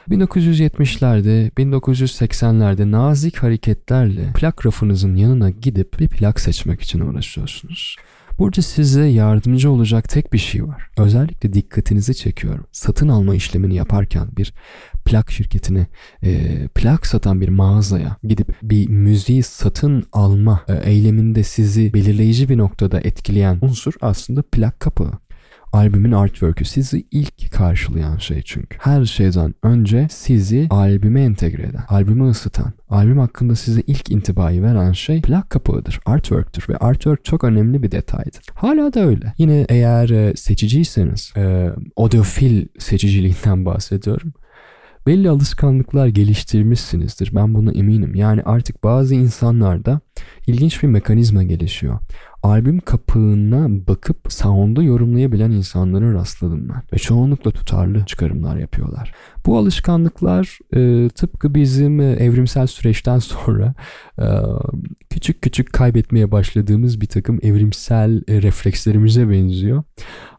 1970'lerde, 0.10 1.52
1980'lerde 1.52 2.92
nazik 2.92 3.38
hareketlerle 3.38 4.34
plak 4.34 4.66
rafınızın 4.66 5.16
yanına 5.16 5.50
gidip 5.50 6.00
bir 6.00 6.08
plak 6.08 6.40
seçmek 6.40 6.82
için 6.82 7.00
uğraşıyorsunuz. 7.00 7.96
Burada 8.40 8.62
size 8.62 9.06
yardımcı 9.06 9.72
olacak 9.72 10.10
tek 10.10 10.34
bir 10.34 10.38
şey 10.38 10.68
var. 10.68 10.90
Özellikle 10.98 11.54
dikkatinizi 11.54 12.16
çekiyorum. 12.16 12.66
Satın 12.72 13.08
alma 13.08 13.36
işlemini 13.36 13.76
yaparken 13.76 14.28
bir 14.38 14.54
plak 15.06 15.32
şirketine, 15.32 15.88
e, 16.24 16.68
plak 16.76 17.08
satan 17.08 17.42
bir 17.42 17.50
mağazaya 17.50 18.18
gidip 18.24 18.48
bir 18.64 18.90
müziği 18.90 19.44
satın 19.44 20.04
alma 20.12 20.64
e, 20.68 20.92
eyleminde 20.92 21.44
sizi 21.44 21.94
belirleyici 21.94 22.50
bir 22.50 22.58
noktada 22.58 23.00
etkileyen 23.00 23.58
unsur 23.62 23.94
aslında 24.02 24.42
plak 24.42 24.80
kapağı 24.80 25.12
albümün 25.72 26.12
artwork'ü 26.12 26.66
sizi 26.66 27.06
ilk 27.12 27.52
karşılayan 27.52 28.18
şey 28.18 28.42
çünkü. 28.46 28.78
Her 28.80 29.06
şeyden 29.06 29.56
önce 29.64 30.08
sizi 30.12 30.68
albüme 30.70 31.24
entegre 31.24 31.64
eden, 31.64 31.84
albümü 31.90 32.30
ısıtan, 32.30 32.74
albüm 32.90 33.18
hakkında 33.18 33.56
size 33.56 33.82
ilk 33.88 34.12
intibayı 34.12 34.64
veren 34.64 34.92
şey 34.92 35.22
plak 35.22 35.50
kapağıdır, 35.50 36.00
artwork'tür 36.06 36.66
ve 36.70 36.78
artwork 36.78 37.26
çok 37.26 37.44
önemli 37.44 37.84
bir 37.84 37.92
detaydır. 37.92 38.46
Hala 38.54 38.94
da 38.94 39.06
öyle. 39.06 39.34
Yine 39.38 39.66
eğer 39.70 40.10
e, 40.10 40.36
seçiciyseniz, 40.36 41.34
e, 41.38 41.70
audiofil 41.98 42.68
seçiciliğinden 42.80 43.66
bahsediyorum 43.66 44.34
belli 45.08 45.30
alışkanlıklar 45.30 46.08
geliştirmişsinizdir. 46.08 47.36
Ben 47.36 47.54
buna 47.54 47.72
eminim. 47.72 48.16
Yani 48.16 48.42
artık 48.46 48.84
bazı 48.84 49.16
insanlarda 49.16 50.00
ilginç 50.48 50.84
bir 50.84 50.88
mekanizma 50.88 51.44
gelişiyor 51.44 52.00
albüm 52.44 52.80
kapağına 52.80 53.88
bakıp 53.88 54.18
sound'u 54.34 54.84
yorumlayabilen 54.84 55.52
insanlara 55.52 56.14
rastladım 56.14 56.70
ben. 56.70 56.82
Ve 56.94 56.98
çoğunlukla 56.98 57.52
tutarlı 57.52 58.06
çıkarımlar 58.06 58.58
yapıyorlar. 58.58 59.14
Bu 59.46 59.58
alışkanlıklar 59.58 60.60
e, 60.76 61.10
tıpkı 61.10 61.56
bizim 61.56 62.02
e, 62.02 62.12
evrimsel 62.12 62.68
süreçten 62.68 63.20
sonra 63.20 63.74
e, 64.20 64.26
küçük 65.10 65.42
küçük 65.42 65.74
kaybetmeye 65.74 66.32
başladığımız 66.32 67.02
bir 67.02 67.08
takım 67.08 67.40
evrimsel 67.42 68.24
e, 68.28 68.42
reflekslerimize 68.42 69.30
benziyor. 69.30 69.84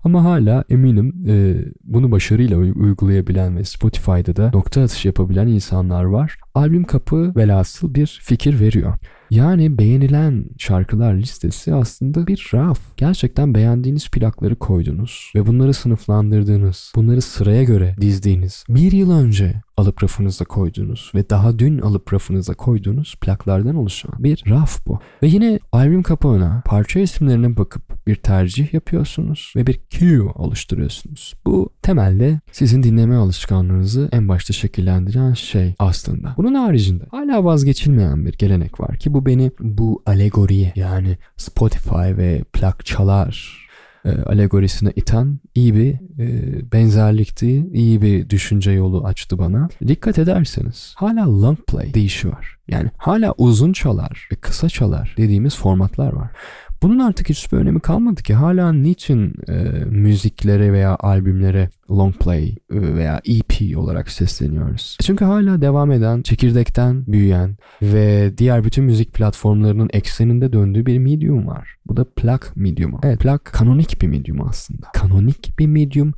Ama 0.04 0.25
hala 0.25 0.64
eminim 0.71 1.25
e, 1.28 1.64
bunu 1.85 2.11
başarıyla 2.11 2.59
uygulayabilen 2.59 3.56
ve 3.56 3.64
Spotify'da 3.64 4.37
da 4.37 4.50
nokta 4.54 4.82
atışı 4.82 5.09
yapabilen 5.09 5.47
insanlar 5.47 6.04
var. 6.04 6.37
Albüm 6.54 6.85
kapı 6.85 7.32
velhasıl 7.37 7.94
bir 7.94 8.21
fikir 8.23 8.61
veriyor. 8.61 8.94
Yani 9.32 9.78
beğenilen 9.78 10.44
şarkılar 10.58 11.14
listesi 11.14 11.74
aslında 11.74 12.26
bir 12.26 12.50
raf. 12.54 12.80
Gerçekten 12.96 13.54
beğendiğiniz 13.54 14.10
plakları 14.10 14.56
koydunuz 14.56 15.32
ve 15.34 15.46
bunları 15.46 15.74
sınıflandırdığınız, 15.74 16.92
bunları 16.96 17.22
sıraya 17.22 17.64
göre 17.64 17.96
dizdiğiniz, 18.00 18.64
bir 18.68 18.92
yıl 18.92 19.10
önce 19.10 19.54
alıp 19.82 20.02
rafınıza 20.02 20.44
koyduğunuz 20.44 21.12
ve 21.14 21.30
daha 21.30 21.58
dün 21.58 21.78
alıp 21.78 22.12
rafınıza 22.12 22.54
koyduğunuz 22.54 23.14
plaklardan 23.20 23.76
oluşan 23.76 24.12
bir 24.18 24.44
raf 24.48 24.86
bu. 24.86 24.98
Ve 25.22 25.26
yine 25.26 25.60
albüm 25.72 26.02
kapağına 26.02 26.62
parça 26.66 27.00
isimlerine 27.00 27.56
bakıp 27.56 28.06
bir 28.06 28.16
tercih 28.16 28.74
yapıyorsunuz 28.74 29.52
ve 29.56 29.66
bir 29.66 29.80
queue 29.98 30.32
oluşturuyorsunuz. 30.34 31.34
Bu 31.46 31.70
temelde 31.82 32.40
sizin 32.52 32.82
dinleme 32.82 33.16
alışkanlığınızı 33.16 34.08
en 34.12 34.28
başta 34.28 34.52
şekillendiren 34.52 35.34
şey 35.34 35.74
aslında. 35.78 36.34
Bunun 36.36 36.54
haricinde 36.54 37.04
hala 37.10 37.44
vazgeçilmeyen 37.44 38.26
bir 38.26 38.32
gelenek 38.32 38.80
var 38.80 38.96
ki 38.96 39.14
bu 39.14 39.26
beni 39.26 39.50
bu 39.60 40.02
alegoriye 40.06 40.72
yani 40.76 41.18
Spotify 41.36 42.16
ve 42.16 42.44
plak 42.52 42.86
çalar 42.86 43.62
e, 44.04 44.11
alegorisine 44.11 44.92
iten 44.97 45.38
iyi 45.54 45.75
bir 45.75 45.94
e, 46.19 46.73
benzerlikti, 46.73 47.67
iyi 47.73 48.02
bir 48.02 48.30
düşünce 48.30 48.71
yolu 48.71 49.04
açtı 49.04 49.38
bana. 49.38 49.69
Dikkat 49.88 50.19
ederseniz 50.19 50.93
hala 50.97 51.43
long 51.43 51.58
play 51.67 51.95
deyişi 51.95 52.28
var. 52.28 52.56
Yani 52.69 52.91
hala 52.97 53.34
uzun 53.38 53.73
çalar 53.73 54.28
ve 54.32 54.36
kısa 54.36 54.69
çalar 54.69 55.15
dediğimiz 55.17 55.56
formatlar 55.56 56.12
var. 56.12 56.30
Bunun 56.82 56.99
artık 56.99 57.28
hiçbir 57.28 57.56
önemi 57.56 57.80
kalmadı 57.80 58.23
ki 58.23 58.34
hala 58.34 58.73
niçin 58.73 59.34
e, 59.49 59.54
müziklere 59.84 60.73
veya 60.73 60.97
albümlere 61.00 61.71
long 61.90 62.14
play 62.14 62.49
e, 62.49 62.54
veya 62.71 63.21
EP 63.25 63.78
olarak 63.78 64.10
sesleniyoruz. 64.10 64.97
Çünkü 65.02 65.25
hala 65.25 65.60
devam 65.60 65.92
eden, 65.92 66.23
çekirdekten 66.23 67.06
büyüyen 67.06 67.56
ve 67.82 68.32
diğer 68.38 68.64
bütün 68.64 68.84
müzik 68.84 69.12
platformlarının 69.12 69.90
ekseninde 69.92 70.52
döndüğü 70.52 70.86
bir 70.86 70.99
medium 70.99 71.47
var. 71.47 71.76
Bu 71.86 71.97
da 71.97 72.04
plak 72.16 72.52
mediumu. 72.56 73.00
Evet 73.02 73.18
plak 73.21 73.45
kanonik 73.45 74.02
bir 74.02 74.08
medium 74.08 74.49
aslında. 74.49 74.86
Kanonik 74.92 75.58
bir 75.58 75.66
medium 75.66 76.14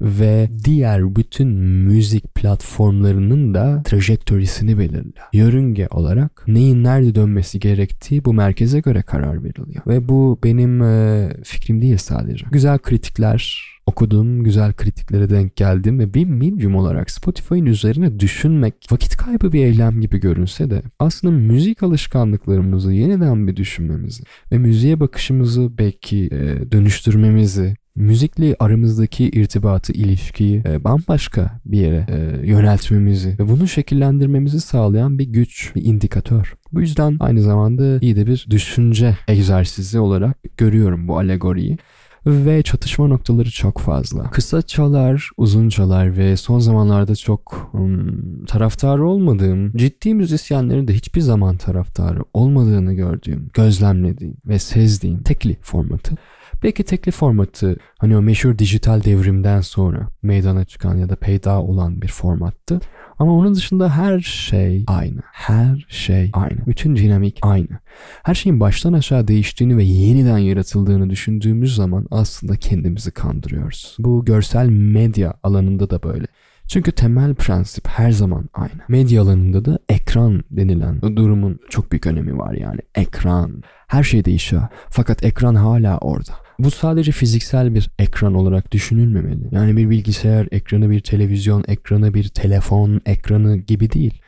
ve 0.00 0.48
diğer 0.64 1.16
bütün 1.16 1.48
müzik 1.88 2.34
platformlarının 2.34 3.54
da 3.54 3.82
trajektörisini 3.82 4.78
belirliyor. 4.78 5.26
Yörünge 5.32 5.88
olarak 5.90 6.44
neyin 6.46 6.84
nerede 6.84 7.14
dönmesi 7.14 7.60
gerektiği 7.60 8.24
bu 8.24 8.34
merkeze 8.34 8.80
göre 8.80 9.02
karar 9.02 9.44
veriliyor. 9.44 9.82
Ve 9.86 10.08
bu 10.08 10.38
benim 10.44 10.82
e, 10.82 11.28
fikrim 11.44 11.82
değil 11.82 11.96
sadece. 11.96 12.46
Güzel 12.50 12.78
kritikler 12.78 13.76
okudum, 13.86 14.44
güzel 14.44 14.72
kritiklere 14.72 15.30
denk 15.30 15.56
geldim 15.56 15.98
ve 15.98 16.14
bir 16.14 16.24
medium 16.24 16.76
olarak 16.76 17.10
Spotify'ın 17.10 17.66
üzerine 17.66 18.20
düşünmek 18.20 18.74
vakit 18.90 19.16
kaybı 19.16 19.52
bir 19.52 19.64
eylem 19.64 20.00
gibi 20.00 20.20
görünse 20.20 20.70
de 20.70 20.82
aslında 20.98 21.34
müzik 21.34 21.82
alışkanlıklarımızı 21.82 22.92
yeniden 22.92 23.46
bir 23.46 23.56
düşünmemizi 23.56 24.22
ve 24.52 24.58
müziğe 24.58 25.00
bakışımızı 25.00 25.78
belki 25.78 26.26
e, 26.32 26.72
dönüştürmemizi 26.72 27.74
müzikle 27.96 28.56
aramızdaki 28.58 29.24
irtibatı, 29.24 29.92
ilişkiyi 29.92 30.62
e, 30.66 30.84
bambaşka 30.84 31.60
bir 31.64 31.80
yere 31.80 32.06
e, 32.08 32.46
yöneltmemizi 32.46 33.36
ve 33.38 33.48
bunu 33.48 33.68
şekillendirmemizi 33.68 34.60
sağlayan 34.60 35.18
bir 35.18 35.24
güç, 35.24 35.72
bir 35.74 35.84
indikatör. 35.84 36.54
Bu 36.72 36.80
yüzden 36.80 37.16
aynı 37.20 37.42
zamanda 37.42 37.98
iyi 38.00 38.16
de 38.16 38.26
bir 38.26 38.46
düşünce 38.50 39.16
egzersizi 39.28 39.98
olarak 40.00 40.36
görüyorum 40.56 41.08
bu 41.08 41.18
alegoriyi 41.18 41.78
ve 42.26 42.62
çatışma 42.62 43.06
noktaları 43.06 43.50
çok 43.50 43.78
fazla. 43.78 44.30
Kısa 44.30 44.62
çalar, 44.62 45.30
uzun 45.36 45.68
çalar 45.68 46.16
ve 46.16 46.36
son 46.36 46.58
zamanlarda 46.58 47.14
çok 47.14 47.70
um, 47.72 48.44
taraftarı 48.44 49.08
olmadığım, 49.08 49.76
ciddi 49.76 50.14
müzisyenlerin 50.14 50.88
de 50.88 50.94
hiçbir 50.94 51.20
zaman 51.20 51.56
taraftarı 51.56 52.24
olmadığını 52.34 52.94
gördüğüm, 52.94 53.50
gözlemlediğim 53.54 54.36
ve 54.46 54.58
sezdiğim 54.58 55.22
tekli 55.22 55.56
formatı 55.62 56.16
Belki 56.62 56.84
tekli 56.84 57.12
formatı 57.12 57.76
hani 57.98 58.16
o 58.16 58.22
meşhur 58.22 58.58
dijital 58.58 59.04
devrimden 59.04 59.60
sonra 59.60 60.08
meydana 60.22 60.64
çıkan 60.64 60.96
ya 60.96 61.08
da 61.08 61.16
peyda 61.16 61.62
olan 61.62 62.02
bir 62.02 62.08
formattı. 62.08 62.80
Ama 63.18 63.32
onun 63.32 63.54
dışında 63.54 63.96
her 63.96 64.20
şey 64.20 64.84
aynı. 64.86 65.20
Her 65.32 65.86
şey 65.88 66.30
aynı. 66.32 66.66
Bütün 66.66 66.96
dinamik 66.96 67.38
aynı. 67.42 67.78
Her 68.22 68.34
şeyin 68.34 68.60
baştan 68.60 68.92
aşağı 68.92 69.28
değiştiğini 69.28 69.76
ve 69.76 69.84
yeniden 69.84 70.38
yaratıldığını 70.38 71.10
düşündüğümüz 71.10 71.74
zaman 71.74 72.06
aslında 72.10 72.56
kendimizi 72.56 73.10
kandırıyoruz. 73.10 73.96
Bu 73.98 74.24
görsel 74.24 74.68
medya 74.68 75.34
alanında 75.42 75.90
da 75.90 76.02
böyle. 76.02 76.26
Çünkü 76.68 76.92
temel 76.92 77.34
prensip 77.34 77.88
her 77.88 78.10
zaman 78.10 78.48
aynı. 78.54 78.80
Medya 78.88 79.22
alanında 79.22 79.64
da 79.64 79.78
ekran 79.88 80.44
denilen 80.50 81.00
durumun 81.16 81.58
çok 81.70 81.92
büyük 81.92 82.06
önemi 82.06 82.38
var 82.38 82.52
yani. 82.52 82.80
Ekran. 82.94 83.62
Her 83.86 84.02
şey 84.02 84.24
değişiyor. 84.24 84.62
Fakat 84.90 85.24
ekran 85.24 85.54
hala 85.54 85.98
orada. 85.98 86.45
Bu 86.58 86.70
sadece 86.70 87.12
fiziksel 87.12 87.74
bir 87.74 87.90
ekran 87.98 88.34
olarak 88.34 88.72
düşünülmemeli. 88.72 89.48
Yani 89.50 89.76
bir 89.76 89.90
bilgisayar 89.90 90.48
ekranı, 90.50 90.90
bir 90.90 91.00
televizyon 91.00 91.64
ekranı, 91.68 92.14
bir 92.14 92.28
telefon 92.28 93.00
ekranı 93.06 93.56
gibi 93.56 93.92
değil. 93.92 94.20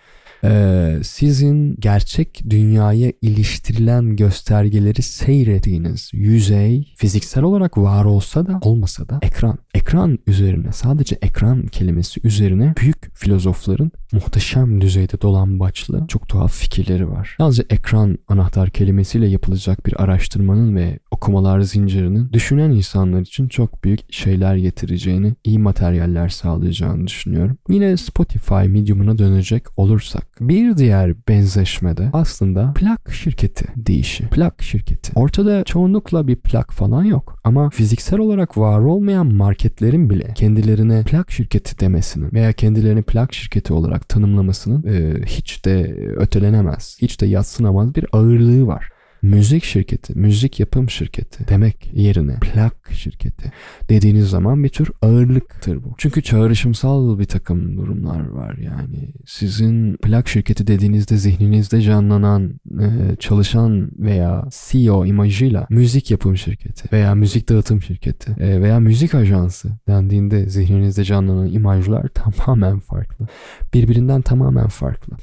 Ee, 0.44 0.98
sizin 1.02 1.76
gerçek 1.78 2.42
dünyaya 2.50 3.12
iliştirilen 3.22 4.16
göstergeleri 4.16 5.02
seyrettiğiniz 5.02 6.10
yüzey 6.12 6.94
fiziksel 6.96 7.44
olarak 7.44 7.78
var 7.78 8.04
olsa 8.04 8.46
da 8.46 8.58
olmasa 8.62 9.08
da 9.08 9.18
ekran. 9.22 9.58
Ekran 9.74 10.18
üzerine 10.26 10.72
sadece 10.72 11.18
ekran 11.22 11.66
kelimesi 11.66 12.20
üzerine 12.24 12.74
büyük 12.80 13.16
filozofların 13.16 13.90
muhteşem 14.12 14.80
düzeyde 14.80 15.20
dolambaçlı 15.20 16.04
çok 16.08 16.28
tuhaf 16.28 16.52
fikirleri 16.52 17.08
var. 17.08 17.36
Yalnızca 17.38 17.64
ekran 17.70 18.18
anahtar 18.28 18.70
kelimesiyle 18.70 19.26
yapılacak 19.26 19.86
bir 19.86 20.02
araştırmanın 20.02 20.76
ve 20.76 20.98
okumalar 21.10 21.60
zincirinin 21.60 22.32
düşünen 22.32 22.70
insanlar 22.70 23.20
için 23.20 23.48
çok 23.48 23.84
büyük 23.84 24.12
şeyler 24.12 24.56
getireceğini, 24.56 25.34
iyi 25.44 25.58
materyaller 25.58 26.28
sağlayacağını 26.28 27.06
düşünüyorum. 27.06 27.58
Yine 27.68 27.96
Spotify 27.96 28.54
Medium'una 28.54 29.18
dönecek 29.18 29.64
olursak 29.76 30.27
bir 30.40 30.76
diğer 30.76 31.14
benzeşmede 31.28 32.10
aslında 32.12 32.72
plak 32.76 33.12
şirketi 33.12 33.64
değişi. 33.76 34.28
Plak 34.28 34.62
şirketi. 34.62 35.12
Ortada 35.14 35.64
çoğunlukla 35.64 36.26
bir 36.26 36.36
plak 36.36 36.72
falan 36.72 37.04
yok 37.04 37.40
ama 37.44 37.70
fiziksel 37.70 38.18
olarak 38.18 38.58
var 38.58 38.80
olmayan 38.80 39.34
marketlerin 39.34 40.10
bile 40.10 40.32
kendilerine 40.34 41.02
plak 41.02 41.30
şirketi 41.30 41.80
demesinin 41.80 42.32
veya 42.32 42.52
kendilerini 42.52 43.02
plak 43.02 43.34
şirketi 43.34 43.72
olarak 43.72 44.08
tanımlamasının 44.08 44.82
e, 44.86 45.26
hiç 45.26 45.64
de 45.64 45.94
ötelenemez, 46.16 46.98
hiç 47.02 47.20
de 47.20 47.26
yatsınamaz 47.26 47.94
bir 47.94 48.06
ağırlığı 48.12 48.66
var 48.66 48.88
müzik 49.22 49.64
şirketi, 49.64 50.18
müzik 50.18 50.60
yapım 50.60 50.90
şirketi 50.90 51.48
demek 51.48 51.90
yerine 51.94 52.36
plak 52.40 52.90
şirketi 52.92 53.52
dediğiniz 53.88 54.30
zaman 54.30 54.64
bir 54.64 54.68
tür 54.68 54.90
ağırlıktır 55.02 55.84
bu. 55.84 55.94
Çünkü 55.98 56.22
çağrışımsal 56.22 57.18
bir 57.18 57.24
takım 57.24 57.76
durumlar 57.76 58.28
var 58.28 58.56
yani. 58.56 59.12
Sizin 59.26 59.96
plak 59.96 60.28
şirketi 60.28 60.66
dediğinizde 60.66 61.16
zihninizde 61.16 61.82
canlanan 61.82 62.60
e, 62.80 63.16
çalışan 63.16 63.90
veya 63.98 64.44
CEO 64.50 65.06
imajıyla 65.06 65.66
müzik 65.70 66.10
yapım 66.10 66.36
şirketi 66.36 66.88
veya 66.92 67.14
müzik 67.14 67.48
dağıtım 67.48 67.82
şirketi 67.82 68.32
e, 68.40 68.62
veya 68.62 68.80
müzik 68.80 69.14
ajansı 69.14 69.68
dendiğinde 69.88 70.48
zihninizde 70.48 71.04
canlanan 71.04 71.52
imajlar 71.52 72.08
tamamen 72.14 72.78
farklı. 72.78 73.26
Birbirinden 73.74 74.22
tamamen 74.22 74.68
farklı. 74.68 75.16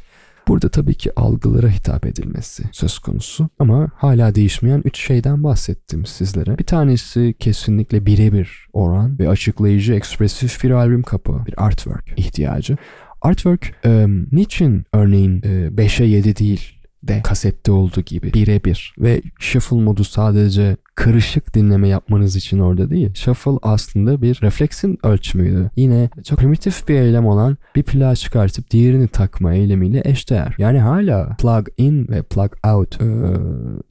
Burada 0.47 0.69
tabii 0.69 0.93
ki 0.93 1.11
algılara 1.15 1.69
hitap 1.69 2.05
edilmesi 2.05 2.63
söz 2.71 2.99
konusu 2.99 3.49
ama 3.59 3.89
hala 3.95 4.35
değişmeyen 4.35 4.81
üç 4.85 4.99
şeyden 4.99 5.43
bahsettim 5.43 6.05
sizlere. 6.05 6.57
Bir 6.57 6.63
tanesi 6.63 7.35
kesinlikle 7.39 8.05
birebir 8.05 8.67
oran 8.73 9.19
ve 9.19 9.29
açıklayıcı 9.29 9.93
ekspresif 9.93 10.63
bir 10.63 10.71
albüm 10.71 11.03
kapağı, 11.03 11.45
bir 11.45 11.65
artwork 11.65 12.13
ihtiyacı. 12.17 12.77
Artwork 13.21 13.71
e, 13.85 14.07
niçin 14.31 14.85
örneğin 14.93 15.41
e, 15.41 15.47
5'e 15.67 16.05
7 16.05 16.35
değil 16.35 16.74
de 17.07 17.21
kasette 17.23 17.71
olduğu 17.71 18.01
gibi 18.01 18.33
birebir 18.33 18.95
ve 18.99 19.21
shuffle 19.39 19.77
modu 19.77 20.03
sadece 20.03 20.77
karışık 20.95 21.55
dinleme 21.55 21.87
yapmanız 21.87 22.35
için 22.35 22.59
orada 22.59 22.89
değil. 22.89 23.13
Shuffle 23.13 23.59
aslında 23.61 24.21
bir 24.21 24.39
refleksin 24.41 24.99
ölçümüydü. 25.03 25.69
Yine 25.75 26.09
çok 26.23 26.39
primitif 26.39 26.87
bir 26.87 26.95
eylem 26.95 27.25
olan 27.25 27.57
bir 27.75 27.83
plağı 27.83 28.15
çıkartıp 28.15 28.71
diğerini 28.71 29.07
takma 29.07 29.53
eylemiyle 29.53 30.01
eşdeğer. 30.05 30.55
Yani 30.57 30.79
hala 30.79 31.35
plug 31.39 31.67
in 31.77 32.07
ve 32.07 32.21
plug 32.21 32.51
out 32.63 33.01
e, 33.01 33.05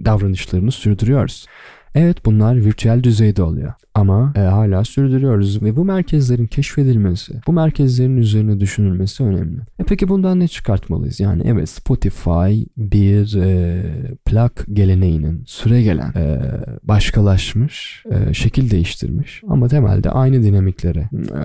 davranışlarını 0.05 0.73
sürdürüyoruz. 0.73 1.47
Evet 1.95 2.27
bunlar 2.27 2.57
virtüel 2.57 3.03
düzeyde 3.03 3.43
oluyor 3.43 3.73
ama 3.95 4.33
e, 4.37 4.41
hala 4.41 4.85
sürdürüyoruz 4.85 5.63
ve 5.63 5.77
bu 5.77 5.85
merkezlerin 5.85 6.47
keşfedilmesi, 6.47 7.41
bu 7.47 7.53
merkezlerin 7.53 8.17
üzerine 8.17 8.61
düşünülmesi 8.61 9.23
önemli. 9.23 9.61
E 9.79 9.85
peki 9.85 10.09
bundan 10.09 10.41
ne 10.41 10.49
çıkartmalıyız? 10.49 11.21
Yani 11.21 11.43
evet 11.47 11.69
Spotify 11.69 12.63
bir 12.77 13.37
e, 13.37 13.83
plak 14.25 14.67
geleneğinin 14.73 15.43
süre 15.47 15.83
gelen 15.83 16.13
e, 16.17 16.41
başkalaşmış, 16.83 18.05
e, 18.11 18.35
şekil 18.35 18.71
değiştirmiş 18.71 19.43
ama 19.49 19.69
temelde 19.69 20.11
aynı 20.11 20.43
dinamikleri, 20.43 21.01
e, 21.01 21.41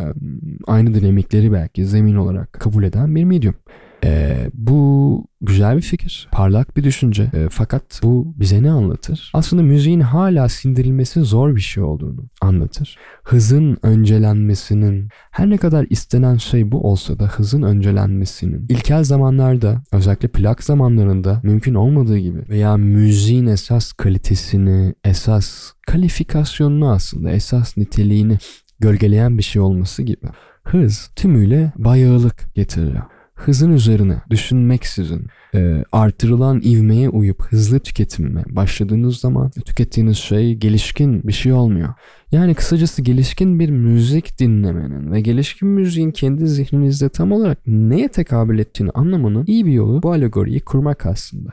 aynı 0.67 0.93
dinamikleri 0.93 1.51
belki 1.51 1.85
zemin 1.85 2.15
olarak 2.15 2.53
kabul 2.53 2.83
eden 2.83 3.15
bir 3.15 3.23
medium. 3.23 3.55
E, 4.03 4.37
bu 4.53 5.25
güzel 5.41 5.77
bir 5.77 5.81
fikir, 5.81 6.27
parlak 6.31 6.77
bir 6.77 6.83
düşünce. 6.83 7.23
E, 7.33 7.47
fakat 7.51 7.99
bu 8.03 8.33
bize 8.37 8.63
ne 8.63 8.71
anlatır? 8.71 9.31
Aslında 9.33 9.63
müziğin 9.63 9.99
hala 9.99 10.49
sindirilmesi 10.49 11.21
zor 11.21 11.55
bir 11.55 11.61
şey 11.61 11.83
olduğunu 11.83 12.25
anlatır. 12.41 12.97
Hızın 13.23 13.77
öncelenmesinin, 13.83 15.09
her 15.31 15.49
ne 15.49 15.57
kadar 15.57 15.87
istenen 15.89 16.37
şey 16.37 16.71
bu 16.71 16.89
olsa 16.89 17.19
da 17.19 17.25
hızın 17.27 17.61
öncelenmesinin 17.61 18.65
ilkel 18.69 19.03
zamanlarda, 19.03 19.83
özellikle 19.91 20.27
plak 20.27 20.63
zamanlarında 20.63 21.41
mümkün 21.43 21.73
olmadığı 21.73 22.17
gibi 22.17 22.49
veya 22.49 22.77
müziğin 22.77 23.45
esas 23.45 23.93
kalitesini, 23.93 24.93
esas 25.03 25.71
kalifikasyonunu 25.87 26.91
aslında, 26.91 27.31
esas 27.31 27.77
niteliğini 27.77 28.37
gölgeleyen 28.79 29.37
bir 29.37 29.43
şey 29.43 29.61
olması 29.61 30.03
gibi. 30.03 30.27
Hız 30.63 31.11
tümüyle 31.15 31.71
bayağılık 31.77 32.55
getiriyor 32.55 33.03
hızın 33.39 33.71
üzerine 33.71 34.21
düşünmeksizin 34.29 35.27
e, 35.55 35.83
artırılan 35.91 36.61
ivmeye 36.61 37.09
uyup 37.09 37.41
hızlı 37.41 37.79
tüketime 37.79 38.43
başladığınız 38.49 39.17
zaman 39.17 39.49
tükettiğiniz 39.49 40.17
şey 40.17 40.55
gelişkin 40.55 41.27
bir 41.27 41.33
şey 41.33 41.53
olmuyor. 41.53 41.93
Yani 42.31 42.53
kısacası 42.53 43.01
gelişkin 43.01 43.59
bir 43.59 43.69
müzik 43.69 44.39
dinlemenin 44.39 45.11
ve 45.11 45.21
gelişkin 45.21 45.67
müziğin 45.67 46.11
kendi 46.11 46.47
zihninizde 46.47 47.09
tam 47.09 47.31
olarak 47.31 47.67
neye 47.67 48.07
tekabül 48.07 48.59
ettiğini 48.59 48.89
anlamanın 48.91 49.45
iyi 49.47 49.65
bir 49.65 49.71
yolu 49.71 50.03
bu 50.03 50.11
alegoriyi 50.11 50.59
kurmak 50.59 51.05
aslında. 51.05 51.49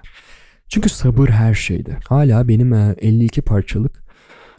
Çünkü 0.68 0.88
sabır 0.88 1.28
her 1.28 1.54
şeyde. 1.54 1.98
Hala 2.08 2.48
benim 2.48 2.74
52 2.74 3.42
parçalık 3.42 4.06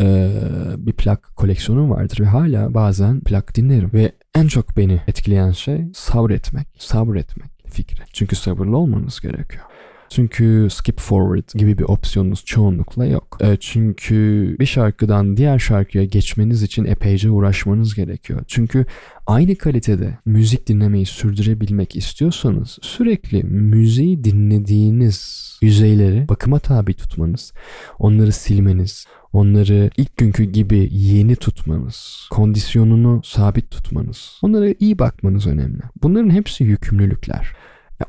e, 0.02 0.30
bir 0.78 0.94
plak 0.94 1.36
koleksiyonum 1.36 1.90
vardır 1.90 2.20
ve 2.20 2.26
hala 2.26 2.74
bazen 2.74 3.20
plak 3.20 3.56
dinlerim 3.56 3.90
ve 3.94 4.12
en 4.38 4.48
çok 4.48 4.78
beni 4.78 5.02
etkileyen 5.08 5.52
şey 5.52 5.86
sabretmek, 5.94 6.68
sabretmek 6.78 7.52
fikri. 7.70 8.04
Çünkü 8.14 8.36
sabırlı 8.36 8.78
olmanız 8.78 9.20
gerekiyor. 9.20 9.66
Çünkü 10.10 10.68
skip 10.72 11.00
forward 11.00 11.60
gibi 11.60 11.78
bir 11.78 11.84
opsiyonunuz 11.84 12.46
çoğunlukla 12.46 13.06
yok. 13.06 13.38
E, 13.42 13.58
çünkü 13.60 14.56
bir 14.60 14.66
şarkıdan 14.66 15.38
diğer 15.38 15.60
şarkıya 15.60 16.06
geçmeniz 16.06 16.64
için 16.64 16.86
epeyce 16.86 17.30
uğraşmanız 17.30 17.96
gerekiyor. 17.96 18.42
Çünkü 18.48 18.86
aynı 19.28 19.56
kalitede 19.56 20.18
müzik 20.26 20.68
dinlemeyi 20.68 21.06
sürdürebilmek 21.06 21.96
istiyorsanız 21.96 22.78
sürekli 22.82 23.44
müziği 23.44 24.24
dinlediğiniz 24.24 25.48
yüzeyleri 25.62 26.28
bakıma 26.30 26.60
tabi 26.60 26.94
tutmanız, 26.94 27.54
onları 28.00 28.32
silmeniz, 28.32 29.06
onları 29.34 29.90
ilk 29.98 30.18
günkü 30.18 30.44
gibi 30.44 30.90
yeni 30.92 31.36
tutmanız, 31.36 32.28
kondisyonunu 32.32 33.22
sabit 33.24 33.72
tutmanız, 33.72 34.40
onlara 34.42 34.74
iyi 34.80 35.00
bakmanız 35.00 35.48
önemli. 35.48 35.82
Bunların 36.04 36.30
hepsi 36.30 36.64
yükümlülükler. 36.64 37.48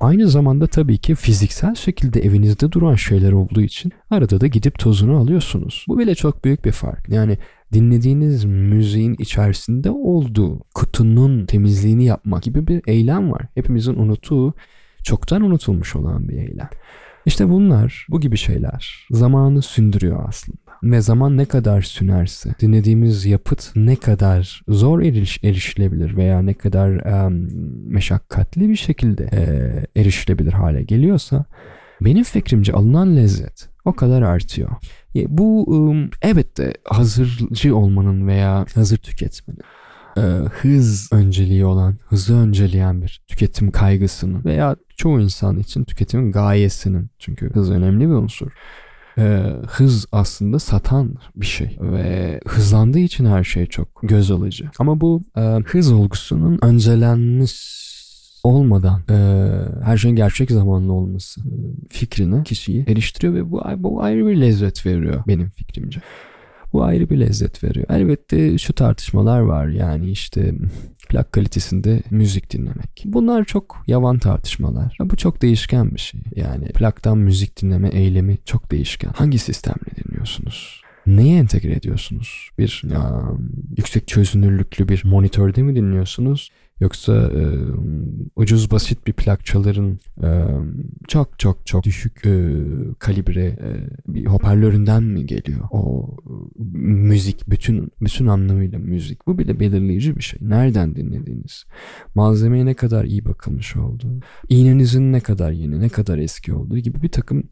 Aynı 0.00 0.28
zamanda 0.28 0.66
tabii 0.66 0.98
ki 0.98 1.14
fiziksel 1.14 1.74
şekilde 1.74 2.20
evinizde 2.20 2.72
duran 2.72 2.94
şeyler 2.94 3.32
olduğu 3.32 3.60
için 3.60 3.92
arada 4.10 4.40
da 4.40 4.46
gidip 4.46 4.78
tozunu 4.78 5.16
alıyorsunuz. 5.16 5.84
Bu 5.88 5.98
bile 5.98 6.14
çok 6.14 6.44
büyük 6.44 6.64
bir 6.64 6.72
fark. 6.72 7.08
Yani 7.08 7.38
dinlediğiniz 7.72 8.44
müziğin 8.44 9.16
içerisinde 9.18 9.90
olduğu 9.90 10.60
kutunun 10.74 11.46
temizliğini 11.46 12.04
yapmak 12.04 12.42
gibi 12.42 12.66
bir 12.66 12.82
eylem 12.86 13.32
var. 13.32 13.42
Hepimizin 13.54 13.94
unuttuğu, 13.94 14.54
çoktan 15.04 15.42
unutulmuş 15.42 15.96
olan 15.96 16.28
bir 16.28 16.36
eylem. 16.36 16.70
İşte 17.26 17.48
bunlar, 17.50 18.06
bu 18.08 18.20
gibi 18.20 18.36
şeyler 18.36 19.06
zamanı 19.10 19.62
sündürüyor 19.62 20.28
aslında. 20.28 20.67
Ve 20.82 21.00
zaman 21.00 21.36
ne 21.36 21.44
kadar 21.44 21.82
sünerse, 21.82 22.50
dinlediğimiz 22.60 23.26
yapıt 23.26 23.70
ne 23.76 23.96
kadar 23.96 24.62
zor 24.68 25.00
eriş, 25.00 25.44
erişilebilir 25.44 26.16
veya 26.16 26.42
ne 26.42 26.54
kadar 26.54 26.88
um, 27.26 27.48
meşakkatli 27.92 28.68
bir 28.68 28.76
şekilde 28.76 29.28
e, 29.32 30.00
erişilebilir 30.00 30.52
hale 30.52 30.82
geliyorsa, 30.82 31.44
benim 32.00 32.24
fikrimce 32.24 32.72
alınan 32.72 33.16
lezzet 33.16 33.68
o 33.84 33.92
kadar 33.92 34.22
artıyor. 34.22 34.70
Bu 35.14 35.94
evet 36.22 36.58
de 36.58 36.74
hazırcı 36.84 37.76
olmanın 37.76 38.26
veya 38.26 38.66
hazır 38.74 38.96
tüketmenin 38.96 39.60
e, 40.16 40.20
hız 40.48 41.12
önceliği 41.12 41.64
olan, 41.64 41.96
hızı 42.06 42.36
önceleyen 42.36 43.02
bir 43.02 43.22
tüketim 43.28 43.70
kaygısının 43.70 44.44
veya 44.44 44.76
çoğu 44.96 45.20
insan 45.20 45.58
için 45.58 45.84
tüketimin 45.84 46.32
gayesinin 46.32 47.10
çünkü 47.18 47.50
hız 47.50 47.70
önemli 47.70 48.08
bir 48.08 48.14
unsur. 48.14 48.52
E, 49.18 49.52
hız 49.66 50.06
aslında 50.12 50.58
satan 50.58 51.14
bir 51.36 51.46
şey 51.46 51.76
ve 51.80 52.40
hızlandığı 52.46 52.98
için 52.98 53.24
her 53.24 53.44
şey 53.44 53.66
çok 53.66 53.88
göz 54.02 54.30
alıcı. 54.30 54.70
Ama 54.78 55.00
bu 55.00 55.22
e, 55.36 55.40
hız 55.40 55.92
olgusunun 55.92 56.58
öncelenmiş 56.62 57.88
olmadan 58.44 59.02
e, 59.10 59.14
her 59.84 59.96
şeyin 59.96 60.16
gerçek 60.16 60.50
zamanlı 60.50 60.92
olması 60.92 61.40
e, 61.40 61.52
fikrine 61.88 62.42
kişiyi 62.42 62.84
eriştiriyor 62.88 63.34
ve 63.34 63.50
bu, 63.50 63.62
bu 63.76 64.02
ayrı 64.02 64.26
bir 64.26 64.40
lezzet 64.40 64.86
veriyor 64.86 65.22
benim 65.28 65.50
fikrimce. 65.50 66.00
Bu 66.72 66.84
ayrı 66.84 67.10
bir 67.10 67.20
lezzet 67.20 67.64
veriyor. 67.64 67.86
Elbette 67.90 68.58
şu 68.58 68.72
tartışmalar 68.72 69.40
var 69.40 69.66
yani 69.66 70.10
işte 70.10 70.54
plak 71.08 71.32
kalitesinde 71.32 72.02
müzik 72.10 72.52
dinlemek. 72.52 73.02
Bunlar 73.04 73.44
çok 73.44 73.84
yavan 73.86 74.18
tartışmalar. 74.18 74.96
Bu 75.00 75.16
çok 75.16 75.42
değişken 75.42 75.94
bir 75.94 76.00
şey. 76.00 76.20
Yani 76.36 76.68
plaktan 76.68 77.18
müzik 77.18 77.62
dinleme 77.62 77.88
eylemi 77.88 78.38
çok 78.44 78.70
değişken. 78.70 79.10
Hangi 79.16 79.38
sistemle 79.38 80.04
dinliyorsunuz? 80.04 80.82
Neye 81.06 81.38
entegre 81.38 81.72
ediyorsunuz? 81.72 82.50
Bir 82.58 82.82
ya, 82.90 83.22
yüksek 83.76 84.08
çözünürlüklü 84.08 84.88
bir 84.88 85.02
monitörde 85.04 85.62
mi 85.62 85.76
dinliyorsunuz? 85.76 86.50
Yoksa 86.80 87.12
e, 87.12 87.42
ucuz 88.36 88.70
basit 88.70 89.06
bir 89.06 89.12
plakçaların 89.12 89.98
e, 90.22 90.28
çok 91.08 91.38
çok 91.38 91.66
çok 91.66 91.84
düşük 91.84 92.26
e, 92.26 92.54
kalibre 92.98 93.44
e, 93.44 93.70
bir 94.08 94.26
hoparlöründen 94.26 95.02
mi 95.02 95.26
geliyor? 95.26 95.60
O 95.70 96.10
e, 96.26 96.32
müzik 96.78 97.50
bütün 97.50 97.92
bütün 98.00 98.26
anlamıyla 98.26 98.78
müzik. 98.78 99.26
Bu 99.26 99.38
bile 99.38 99.60
belirleyici 99.60 100.16
bir 100.16 100.22
şey. 100.22 100.38
Nereden 100.42 100.94
dinlediğiniz, 100.94 101.64
malzemeye 102.14 102.66
ne 102.66 102.74
kadar 102.74 103.04
iyi 103.04 103.24
bakılmış 103.24 103.76
olduğu, 103.76 104.20
iğnenizin 104.48 105.12
ne 105.12 105.20
kadar 105.20 105.52
yeni, 105.52 105.80
ne 105.80 105.88
kadar 105.88 106.18
eski 106.18 106.54
olduğu 106.54 106.78
gibi 106.78 107.02
bir 107.02 107.12
takım 107.12 107.42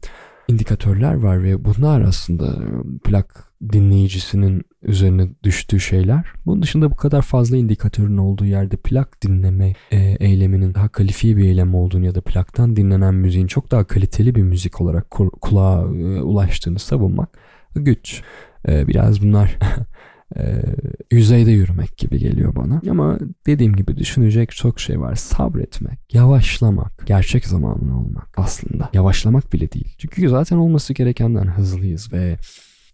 indikatörler 0.47 1.13
var 1.13 1.43
ve 1.43 1.65
bunlar 1.65 2.01
aslında 2.01 2.55
plak 3.03 3.53
dinleyicisinin 3.71 4.63
üzerine 4.81 5.29
düştüğü 5.43 5.79
şeyler. 5.79 6.25
Bunun 6.45 6.61
dışında 6.61 6.91
bu 6.91 6.95
kadar 6.95 7.21
fazla 7.21 7.57
indikatörün 7.57 8.17
olduğu 8.17 8.45
yerde 8.45 8.77
plak 8.77 9.23
dinleme 9.23 9.73
e, 9.91 9.97
eyleminin 10.19 10.73
daha 10.73 10.89
kalifiye 10.89 11.37
bir 11.37 11.43
eylem 11.43 11.75
olduğunu 11.75 12.05
ya 12.05 12.15
da 12.15 12.21
plaktan 12.21 12.75
dinlenen 12.75 13.13
müziğin 13.13 13.47
çok 13.47 13.71
daha 13.71 13.83
kaliteli 13.83 14.35
bir 14.35 14.43
müzik 14.43 14.81
olarak 14.81 15.09
kulağa 15.41 15.81
e, 15.81 16.21
ulaştığını 16.21 16.79
savunmak 16.79 17.37
güç. 17.75 18.21
E, 18.67 18.87
biraz 18.87 19.21
bunlar 19.21 19.57
e, 20.37 20.63
yüzeyde 21.11 21.51
yürümek 21.51 21.97
gibi 21.97 22.19
geliyor 22.19 22.55
bana. 22.55 22.81
Ama 22.89 23.19
dediğim 23.45 23.75
gibi 23.75 23.97
düşünecek 23.97 24.51
çok 24.51 24.79
şey 24.79 24.99
var. 24.99 25.15
Sabretmek, 25.15 26.13
yavaşlamak, 26.13 27.07
gerçek 27.07 27.45
zamanlı 27.45 27.97
olmak 27.97 28.27
aslında. 28.37 28.89
Yavaşlamak 28.93 29.53
bile 29.53 29.71
değil. 29.71 29.95
Çünkü 29.97 30.29
zaten 30.29 30.57
olması 30.57 30.93
gerekenden 30.93 31.45
hızlıyız 31.45 32.13
ve 32.13 32.37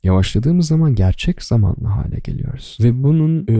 yavaşladığımız 0.03 0.67
zaman 0.67 0.95
gerçek 0.95 1.43
zamanlı 1.43 1.87
hale 1.87 2.19
geliyoruz. 2.19 2.77
Ve 2.83 3.03
bunun 3.03 3.43
e, 3.43 3.55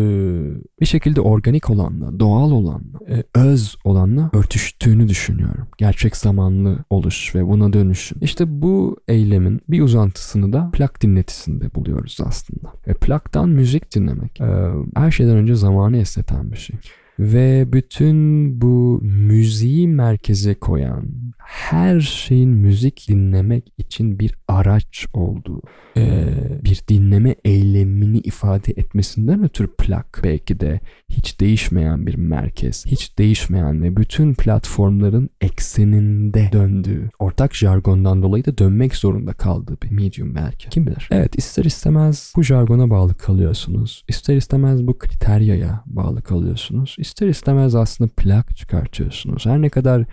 bir 0.82 0.86
şekilde 0.86 1.22
organik 1.22 1.70
olanla, 1.70 2.20
doğal 2.20 2.52
olanla, 2.52 3.00
e, 3.10 3.24
öz 3.36 3.76
olanla 3.84 4.30
örtüştüğünü 4.34 5.08
düşünüyorum. 5.08 5.68
Gerçek 5.78 6.18
zamanlı 6.18 6.78
oluş 6.90 7.36
ve 7.36 7.48
buna 7.48 7.74
dönüşüm. 7.74 8.18
İşte 8.22 8.62
bu 8.62 8.98
eylemin 9.08 9.62
bir 9.70 9.82
uzantısını 9.82 10.54
da 10.54 10.70
plak 10.74 11.02
dinletisinde 11.02 11.76
buluyoruz 11.76 12.18
aslında. 12.26 12.74
Ve 12.88 12.94
plaktan 12.94 13.50
müzik 13.50 13.96
dinlemek 13.96 14.42
e, 14.42 14.72
her 14.96 15.12
şeyden 15.12 15.38
önce 15.38 15.56
zamanı 15.56 15.98
esneten 15.98 16.52
bir 16.52 16.58
şey. 16.58 16.76
Ve 17.20 17.74
bütün 17.74 18.62
bu 18.62 19.00
müziği 19.04 19.88
merkeze 19.88 20.54
koyan, 20.54 21.06
her 21.38 22.00
şeyin 22.02 22.50
müzik 22.50 23.06
dinlemek 23.10 23.74
için 23.78 24.20
bir 24.20 24.36
araç 24.48 25.06
olduğu, 25.14 25.62
e, 25.98 26.28
bir 26.64 26.82
dinleme 26.88 27.36
eylemini 27.46 28.18
ifade 28.18 28.72
etmesinden 28.72 29.44
ötürü 29.44 29.68
plak 29.78 30.22
belki 30.24 30.60
de 30.60 30.80
hiç 31.10 31.40
değişmeyen 31.40 32.08
bir 32.08 32.16
merkez, 32.16 32.86
hiç 32.86 33.18
değişmeyen 33.18 33.84
ve 33.84 33.98
bütün 33.98 34.34
platformların 34.34 35.30
ekseninde 35.42 36.50
döndüğü, 36.54 37.10
ortak 37.20 37.56
jargondan 37.56 38.24
dolayı 38.24 38.46
da 38.46 38.58
dönmek 38.58 38.96
zorunda 38.96 39.34
kaldığı 39.34 39.78
bir 39.82 39.92
medium 39.92 40.36
belki. 40.36 40.70
Kim 40.70 40.88
bilir? 40.88 41.08
Evet 41.12 41.38
ister 41.38 41.66
istemez 41.66 42.34
bu 42.36 42.44
jargona 42.44 42.90
bağlı 42.90 43.14
kalıyorsunuz. 43.14 44.04
İster 44.08 44.36
istemez 44.36 44.88
bu 44.88 44.98
kriteryaya 44.98 45.84
bağlı 45.86 46.22
kalıyorsunuz. 46.22 46.96
İster 47.04 47.28
istemez 47.28 47.76
aslında 47.76 48.12
plak 48.18 48.58
çıkartıyorsunuz. 48.58 49.46
Her 49.46 49.62
ne 49.62 49.70
kadar 49.70 50.06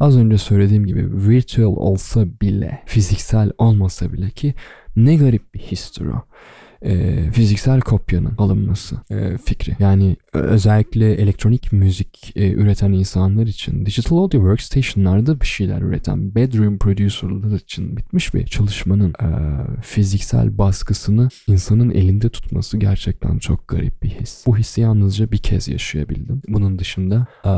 az 0.00 0.16
önce 0.16 0.38
söylediğim 0.38 0.86
gibi 0.86 1.28
virtual 1.28 1.76
olsa 1.76 2.26
bile, 2.40 2.82
fiziksel 2.86 3.52
olmasa 3.58 4.12
bile 4.12 4.30
ki 4.30 4.54
ne 4.96 5.16
garip 5.16 5.54
bir 5.54 5.60
histir 5.60 6.06
o 6.06 6.24
e, 6.84 7.30
fiziksel 7.30 7.80
kopyanın 7.80 8.34
alınması 8.38 8.96
e, 9.10 9.38
fikri. 9.38 9.76
Yani 9.78 10.16
özellikle 10.32 11.12
elektronik 11.12 11.72
müzik 11.72 12.32
e, 12.36 12.52
üreten 12.52 12.92
insanlar 12.92 13.46
için 13.46 13.86
digital 13.86 14.16
audio 14.16 14.40
workstation'larda 14.40 15.40
bir 15.40 15.46
şeyler 15.46 15.80
üreten 15.82 16.34
bedroom 16.34 16.78
producer'lar 16.78 17.60
için 17.60 17.96
bitmiş 17.96 18.34
bir 18.34 18.46
çalışmanın 18.46 19.10
e, 19.10 19.28
fiziksel 19.82 20.58
baskısını 20.58 21.28
insanın 21.46 21.90
elinde 21.90 22.28
tutması 22.28 22.78
gerçekten 22.78 23.38
çok 23.38 23.68
garip 23.68 24.02
bir 24.02 24.10
his. 24.10 24.44
Bu 24.46 24.56
hissi 24.56 24.80
yalnızca 24.80 25.32
bir 25.32 25.38
kez 25.38 25.68
yaşayabildim. 25.68 26.42
Bunun 26.48 26.78
dışında 26.78 27.26
e, 27.44 27.52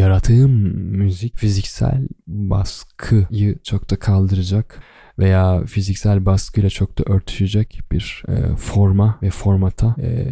yarattığım 0.00 0.50
müzik 0.98 1.36
fiziksel 1.36 2.08
baskıyı 2.26 3.58
çok 3.62 3.90
da 3.90 3.96
kaldıracak 3.96 4.80
veya 5.20 5.64
fiziksel 5.64 6.26
baskıyla 6.26 6.70
çok 6.70 6.98
da 6.98 7.12
örtüşecek 7.12 7.80
bir 7.92 8.22
e, 8.28 8.56
forma 8.56 9.18
ve 9.22 9.30
formata 9.30 9.94
e, 9.98 10.26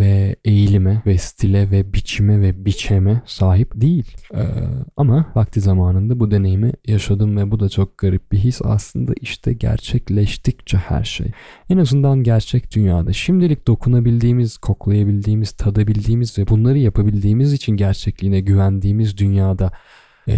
ve 0.00 0.36
eğilime 0.44 1.02
ve 1.06 1.18
stile 1.18 1.70
ve 1.70 1.92
biçime 1.92 2.40
ve 2.40 2.64
biçeme 2.64 3.22
sahip 3.26 3.80
değil. 3.80 4.16
E, 4.34 4.42
ama 4.96 5.26
vakti 5.34 5.60
zamanında 5.60 6.20
bu 6.20 6.30
deneyimi 6.30 6.72
yaşadım 6.86 7.36
ve 7.36 7.50
bu 7.50 7.60
da 7.60 7.68
çok 7.68 7.98
garip 7.98 8.32
bir 8.32 8.38
his. 8.38 8.60
Aslında 8.64 9.12
işte 9.20 9.52
gerçekleştikçe 9.52 10.76
her 10.76 11.04
şey. 11.04 11.26
En 11.70 11.78
azından 11.78 12.22
gerçek 12.22 12.74
dünyada 12.74 13.12
şimdilik 13.12 13.66
dokunabildiğimiz, 13.66 14.58
koklayabildiğimiz, 14.58 15.52
tadabildiğimiz 15.52 16.38
ve 16.38 16.48
bunları 16.48 16.78
yapabildiğimiz 16.78 17.52
için 17.52 17.76
gerçekliğine 17.76 18.40
güvendiğimiz 18.40 19.18
dünyada 19.18 19.72
e, 20.28 20.34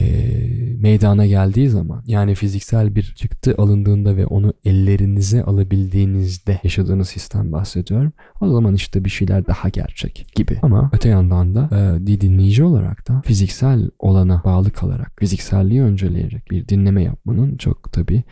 meydana 0.80 1.26
geldiği 1.26 1.68
zaman 1.68 2.02
yani 2.06 2.34
fiziksel 2.34 2.94
bir 2.94 3.14
çıktı 3.16 3.54
alındığında 3.58 4.16
ve 4.16 4.26
onu 4.26 4.54
ellerinize 4.64 5.42
alabildiğinizde 5.42 6.60
yaşadığınız 6.64 7.08
sistem 7.08 7.52
bahsediyorum. 7.52 8.12
O 8.40 8.48
zaman 8.48 8.74
işte 8.74 9.04
bir 9.04 9.10
şeyler 9.10 9.46
daha 9.46 9.68
gerçek 9.68 10.26
gibi. 10.34 10.58
Ama 10.62 10.90
öte 10.92 11.08
yandan 11.08 11.54
da 11.54 11.70
e, 11.72 12.20
dinleyici 12.20 12.64
olarak 12.64 13.08
da 13.08 13.22
fiziksel 13.24 13.90
olana 13.98 14.42
bağlı 14.44 14.70
kalarak, 14.70 15.12
fizikselliği 15.18 15.82
önceleyerek 15.82 16.50
bir 16.50 16.68
dinleme 16.68 17.02
yapmanın 17.02 17.56
çok 17.56 17.92
tabii 17.92 18.22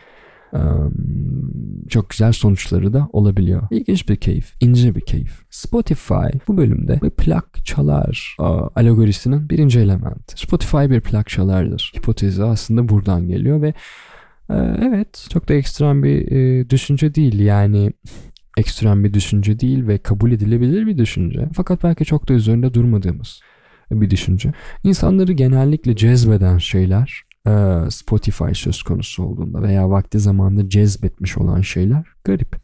çok 1.89 2.09
güzel 2.09 2.31
sonuçları 2.31 2.93
da 2.93 3.09
olabiliyor. 3.13 3.67
İlginç 3.71 4.09
bir 4.09 4.15
keyif, 4.15 4.53
ince 4.61 4.95
bir 4.95 5.01
keyif. 5.01 5.45
Spotify 5.49 6.37
bu 6.47 6.57
bölümde 6.57 6.99
bir 7.03 7.09
plak 7.09 7.65
çalar 7.65 8.35
alegorisinin 8.75 9.49
birinci 9.49 9.79
elementi. 9.79 10.39
Spotify 10.41 10.77
bir 10.77 11.01
plak 11.01 11.29
çalardır. 11.29 11.93
Hipotezi 11.97 12.43
aslında 12.43 12.89
buradan 12.89 13.27
geliyor 13.27 13.61
ve 13.61 13.73
evet 14.81 15.27
çok 15.29 15.49
da 15.49 15.53
ekstrem 15.53 16.03
bir 16.03 16.69
düşünce 16.69 17.15
değil 17.15 17.39
yani 17.39 17.91
ekstrem 18.57 19.03
bir 19.03 19.13
düşünce 19.13 19.59
değil 19.59 19.87
ve 19.87 19.97
kabul 19.97 20.31
edilebilir 20.31 20.87
bir 20.87 20.97
düşünce. 20.97 21.49
Fakat 21.53 21.83
belki 21.83 22.05
çok 22.05 22.29
da 22.29 22.33
üzerinde 22.33 22.73
durmadığımız 22.73 23.41
bir 23.91 24.09
düşünce. 24.09 24.53
İnsanları 24.83 25.31
genellikle 25.31 25.95
cezbeden 25.95 26.57
şeyler 26.57 27.24
Spotify 27.89 28.51
söz 28.53 28.83
konusu 28.83 29.23
olduğunda 29.23 29.61
veya 29.61 29.89
vakti 29.89 30.19
zamanında 30.19 30.69
cezbetmiş 30.69 31.37
olan 31.37 31.61
şeyler 31.61 32.03
garip. 32.23 32.55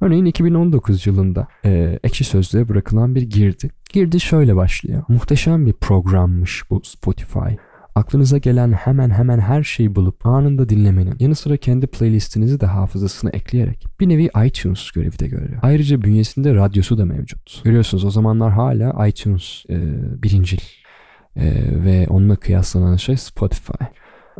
Örneğin 0.00 0.24
2019 0.24 1.06
yılında 1.06 1.48
e, 1.64 1.98
Ekşi 2.04 2.24
Sözlüğe 2.24 2.68
bırakılan 2.68 3.14
bir 3.14 3.22
girdi. 3.22 3.70
Girdi 3.92 4.20
şöyle 4.20 4.56
başlıyor. 4.56 5.02
Muhteşem 5.08 5.66
bir 5.66 5.72
programmış 5.72 6.70
bu 6.70 6.80
Spotify. 6.84 7.54
Aklınıza 7.94 8.38
gelen 8.38 8.72
hemen 8.72 9.10
hemen 9.10 9.38
her 9.38 9.62
şeyi 9.62 9.94
bulup 9.94 10.26
anında 10.26 10.68
dinlemenin 10.68 11.14
yanı 11.20 11.34
sıra 11.34 11.56
kendi 11.56 11.86
playlistinizi 11.86 12.60
de 12.60 12.66
hafızasına 12.66 13.30
ekleyerek 13.30 13.86
bir 14.00 14.08
nevi 14.08 14.30
iTunes 14.46 14.90
görevi 14.90 15.18
de 15.18 15.26
görüyor. 15.26 15.58
Ayrıca 15.62 16.02
bünyesinde 16.02 16.54
radyosu 16.54 16.98
da 16.98 17.04
mevcut. 17.04 17.64
Görüyorsunuz 17.64 18.04
o 18.04 18.10
zamanlar 18.10 18.52
hala 18.52 19.06
iTunes 19.06 19.64
e, 19.70 19.76
birincil 20.22 20.60
e, 21.36 21.44
ve 21.84 22.06
onunla 22.08 22.36
kıyaslanan 22.36 22.96
şey 22.96 23.16
Spotify. 23.16 23.84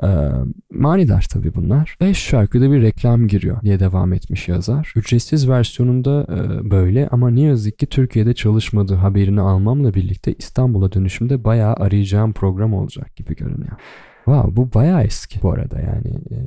Ee, 0.02 0.28
manidar 0.70 1.26
tabii 1.32 1.54
bunlar. 1.54 1.96
5 2.00 2.18
şarkıda 2.18 2.72
bir 2.72 2.82
reklam 2.82 3.28
giriyor 3.28 3.62
diye 3.62 3.80
devam 3.80 4.12
etmiş 4.12 4.48
yazar. 4.48 4.92
Ücretsiz 4.96 5.48
versiyonunda 5.48 6.26
e, 6.28 6.70
böyle 6.70 7.08
ama 7.08 7.30
ne 7.30 7.40
yazık 7.40 7.78
ki 7.78 7.86
Türkiye'de 7.86 8.34
çalışmadığı 8.34 8.94
haberini 8.94 9.40
almamla 9.40 9.94
birlikte 9.94 10.34
İstanbul'a 10.38 10.92
dönüşümde 10.92 11.44
bayağı 11.44 11.74
arayacağım 11.74 12.32
program 12.32 12.74
olacak 12.74 13.16
gibi 13.16 13.36
görünüyor. 13.36 13.76
Wow, 14.24 14.56
bu 14.56 14.74
bayağı 14.74 15.02
eski 15.02 15.42
bu 15.42 15.52
arada 15.52 15.80
yani 15.80 16.20
e, 16.30 16.38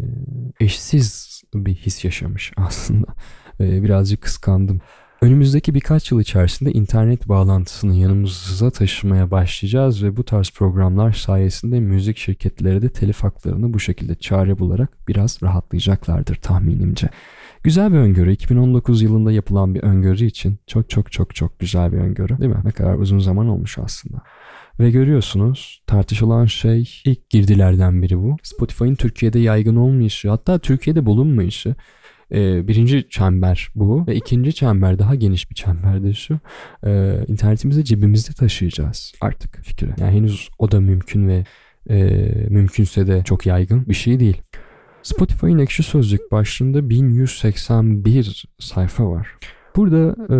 eşsiz 0.59 1.41
bir 1.53 1.75
his 1.75 2.05
yaşamış 2.05 2.51
aslında. 2.57 3.07
E, 3.59 3.83
birazcık 3.83 4.21
kıskandım. 4.21 4.81
Önümüzdeki 5.21 5.73
birkaç 5.73 6.11
yıl 6.11 6.21
içerisinde 6.21 6.71
internet 6.71 7.29
bağlantısını 7.29 7.95
yanımıza 7.95 8.71
taşımaya 8.71 9.31
başlayacağız 9.31 10.03
ve 10.03 10.17
bu 10.17 10.23
tarz 10.23 10.51
programlar 10.51 11.11
sayesinde 11.11 11.79
müzik 11.79 12.17
şirketleri 12.17 12.81
de 12.81 12.89
telif 12.89 13.23
haklarını 13.23 13.73
bu 13.73 13.79
şekilde 13.79 14.15
çare 14.15 14.59
bularak 14.59 15.07
biraz 15.07 15.43
rahatlayacaklardır 15.43 16.35
tahminimce. 16.35 17.09
Güzel 17.63 17.93
bir 17.93 17.97
öngörü. 17.97 18.31
2019 18.31 19.01
yılında 19.01 19.31
yapılan 19.31 19.75
bir 19.75 19.83
öngörü 19.83 20.25
için 20.25 20.57
çok 20.67 20.89
çok 20.89 21.11
çok 21.11 21.35
çok 21.35 21.59
güzel 21.59 21.91
bir 21.91 21.97
öngörü 21.97 22.37
değil 22.37 22.51
mi? 22.51 22.61
Ne 22.63 22.71
kadar 22.71 22.95
uzun 22.95 23.19
zaman 23.19 23.47
olmuş 23.47 23.77
aslında. 23.77 24.21
Ve 24.79 24.91
görüyorsunuz 24.91 25.83
tartışılan 25.87 26.45
şey 26.45 26.89
ilk 27.05 27.29
girdilerden 27.29 28.01
biri 28.01 28.17
bu. 28.19 28.37
Spotify'ın 28.43 28.95
Türkiye'de 28.95 29.39
yaygın 29.39 29.75
olmayışı 29.75 30.29
hatta 30.29 30.59
Türkiye'de 30.59 31.05
bulunmayışı 31.05 31.75
E, 32.31 32.67
birinci 32.67 33.09
çember 33.09 33.69
bu 33.75 34.07
ve 34.07 34.15
ikinci 34.15 34.53
çember 34.53 34.99
daha 34.99 35.15
geniş 35.15 35.49
bir 35.49 35.55
çember 35.55 36.13
şu. 36.13 36.39
E, 36.85 37.19
internetimizi 37.27 37.85
cebimizde 37.85 38.33
taşıyacağız 38.33 39.13
artık 39.21 39.59
fikri. 39.63 39.89
Yani 39.99 40.11
henüz 40.11 40.49
o 40.59 40.71
da 40.71 40.79
mümkün 40.79 41.27
ve 41.27 41.43
e, 41.89 41.97
mümkünse 42.49 43.07
de 43.07 43.23
çok 43.23 43.45
yaygın 43.45 43.85
bir 43.87 43.93
şey 43.93 44.19
değil. 44.19 44.41
Spotify'ın 45.03 45.59
ekşi 45.59 45.83
sözlük 45.83 46.31
başlığında 46.31 46.89
1181 46.89 48.45
sayfa 48.59 49.09
var. 49.09 49.27
Burada 49.75 50.15
e, 50.29 50.37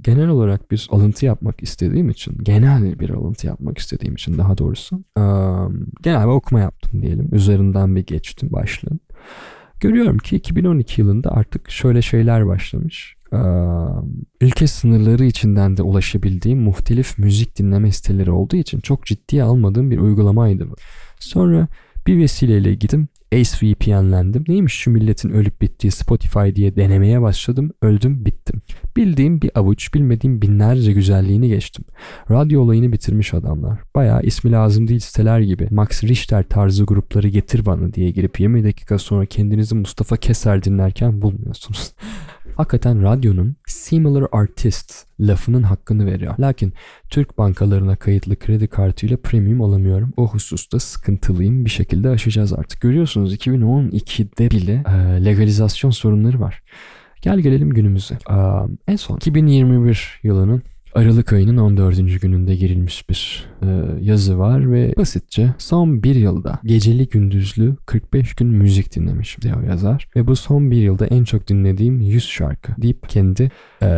genel 0.00 0.28
olarak 0.28 0.70
bir 0.70 0.88
alıntı 0.90 1.26
yapmak 1.26 1.62
istediğim 1.62 2.10
için, 2.10 2.38
genel 2.42 2.98
bir 2.98 3.10
alıntı 3.10 3.46
yapmak 3.46 3.78
istediğim 3.78 4.14
için 4.14 4.38
daha 4.38 4.58
doğrusu 4.58 4.96
e, 5.18 5.22
genel 6.02 6.22
bir 6.22 6.32
okuma 6.32 6.60
yaptım 6.60 7.02
diyelim. 7.02 7.28
Üzerinden 7.32 7.96
bir 7.96 8.06
geçtim 8.06 8.52
başlığın. 8.52 9.00
Görüyorum 9.80 10.18
ki 10.18 10.36
2012 10.36 11.00
yılında 11.00 11.32
artık 11.32 11.70
şöyle 11.70 12.02
şeyler 12.02 12.46
başlamış. 12.46 13.16
Ee, 13.32 13.36
ülke 14.40 14.66
sınırları 14.66 15.24
içinden 15.24 15.76
de 15.76 15.82
ulaşabildiğim 15.82 16.62
muhtelif 16.62 17.18
müzik 17.18 17.58
dinleme 17.58 17.92
siteleri 17.92 18.30
olduğu 18.30 18.56
için 18.56 18.80
çok 18.80 19.06
ciddiye 19.06 19.42
almadığım 19.42 19.90
bir 19.90 19.98
uygulamaydı 19.98 20.70
bu. 20.70 20.74
Sonra 21.20 21.68
bir 22.06 22.18
vesileyle 22.18 22.74
gittim 22.74 23.08
Ace 23.32 23.50
VPN'lendim. 23.62 24.44
Neymiş 24.48 24.74
şu 24.74 24.90
milletin 24.90 25.30
ölüp 25.30 25.60
bittiği 25.62 25.90
Spotify 25.90 26.54
diye 26.54 26.76
denemeye 26.76 27.22
başladım. 27.22 27.72
Öldüm 27.82 28.24
bittim. 28.24 28.62
Bildiğim 28.96 29.42
bir 29.42 29.50
avuç 29.54 29.94
bilmediğim 29.94 30.42
binlerce 30.42 30.92
güzelliğini 30.92 31.48
geçtim. 31.48 31.84
Radyo 32.30 32.60
olayını 32.62 32.92
bitirmiş 32.92 33.34
adamlar. 33.34 33.78
Baya 33.94 34.20
ismi 34.20 34.52
lazım 34.52 34.88
değil 34.88 35.00
siteler 35.00 35.40
gibi. 35.40 35.68
Max 35.70 36.04
Richter 36.04 36.42
tarzı 36.42 36.84
grupları 36.84 37.28
getir 37.28 37.66
bana 37.66 37.92
diye 37.92 38.10
girip 38.10 38.40
20 38.40 38.64
dakika 38.64 38.98
sonra 38.98 39.26
kendinizi 39.26 39.74
Mustafa 39.74 40.16
Keser 40.16 40.64
dinlerken 40.64 41.22
bulmuyorsunuz. 41.22 41.92
hakikaten 42.60 43.02
radyonun 43.02 43.56
similar 43.66 44.26
artist 44.32 45.06
lafının 45.20 45.62
hakkını 45.62 46.06
veriyor. 46.06 46.34
Lakin 46.38 46.72
Türk 47.10 47.38
bankalarına 47.38 47.96
kayıtlı 47.96 48.36
kredi 48.36 48.68
kartıyla 48.68 49.16
premium 49.16 49.62
alamıyorum. 49.62 50.12
O 50.16 50.28
hususta 50.28 50.78
sıkıntılıyım 50.78 51.64
bir 51.64 51.70
şekilde 51.70 52.08
aşacağız 52.08 52.52
artık. 52.52 52.80
Görüyorsunuz 52.80 53.34
2012'de 53.34 54.50
bile 54.50 54.84
e, 54.88 55.24
legalizasyon 55.24 55.90
sorunları 55.90 56.40
var. 56.40 56.62
Gel 57.22 57.38
gelelim 57.38 57.70
günümüze. 57.70 58.14
E, 58.14 58.36
en 58.88 58.96
son 58.96 59.16
2021 59.16 60.20
yılının 60.22 60.62
Aralık 60.94 61.32
ayının 61.32 61.56
14. 61.56 62.20
gününde 62.20 62.54
girilmiş 62.54 63.08
bir 63.08 63.46
e, 63.62 63.66
yazı 64.00 64.38
var 64.38 64.72
ve 64.72 64.94
basitçe 64.96 65.54
son 65.58 66.02
bir 66.02 66.14
yılda 66.14 66.58
geceli 66.64 67.08
gündüzlü 67.08 67.76
45 67.86 68.34
gün 68.34 68.48
müzik 68.48 68.96
dinlemiş 68.96 69.40
diyor 69.42 69.62
yazar. 69.62 70.08
Ve 70.16 70.26
bu 70.26 70.36
son 70.36 70.70
bir 70.70 70.76
yılda 70.76 71.06
en 71.06 71.24
çok 71.24 71.48
dinlediğim 71.48 72.00
100 72.00 72.24
şarkı 72.24 72.72
deyip 72.82 73.08
kendi 73.08 73.50
e, 73.82 73.88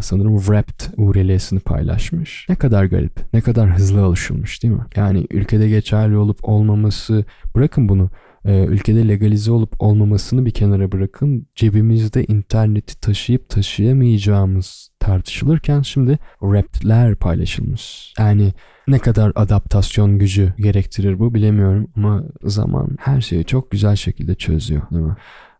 sanırım 0.00 0.38
Wrapped 0.38 0.80
URL'sini 0.96 1.60
paylaşmış. 1.60 2.46
Ne 2.48 2.56
kadar 2.56 2.84
garip, 2.84 3.20
ne 3.32 3.40
kadar 3.40 3.70
hızlı 3.70 4.02
alışılmış 4.02 4.62
değil 4.62 4.74
mi? 4.74 4.84
Yani 4.96 5.26
ülkede 5.30 5.68
geçerli 5.68 6.16
olup 6.16 6.48
olmaması 6.48 7.24
bırakın 7.56 7.88
bunu 7.88 8.10
e, 8.44 8.64
ülkede 8.64 9.08
legalize 9.08 9.52
olup 9.52 9.74
olmamasını 9.78 10.46
bir 10.46 10.50
kenara 10.50 10.92
bırakın 10.92 11.46
cebimizde 11.54 12.24
interneti 12.24 13.00
taşıyıp 13.00 13.48
taşıyamayacağımız 13.48 14.88
tartışılırken 15.00 15.82
şimdi 15.82 16.18
rapler 16.42 17.16
paylaşılmış. 17.16 18.14
Yani 18.18 18.52
ne 18.88 18.98
kadar 18.98 19.32
adaptasyon 19.34 20.18
gücü 20.18 20.52
gerektirir 20.58 21.18
bu 21.18 21.34
bilemiyorum 21.34 21.88
ama 21.96 22.24
zaman 22.42 22.96
her 23.00 23.20
şeyi 23.20 23.44
çok 23.44 23.70
güzel 23.70 23.96
şekilde 23.96 24.34
çözüyor 24.34 24.82
değil 24.90 25.02
mi? 25.02 25.16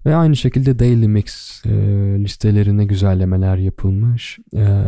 Ve 0.07 0.17
aynı 0.17 0.37
şekilde 0.37 0.79
Daily 0.79 1.09
Mix 1.09 1.61
e, 1.67 1.71
listelerine 2.19 2.85
güzellemeler 2.85 3.57
yapılmış. 3.57 4.39
E, 4.57 4.83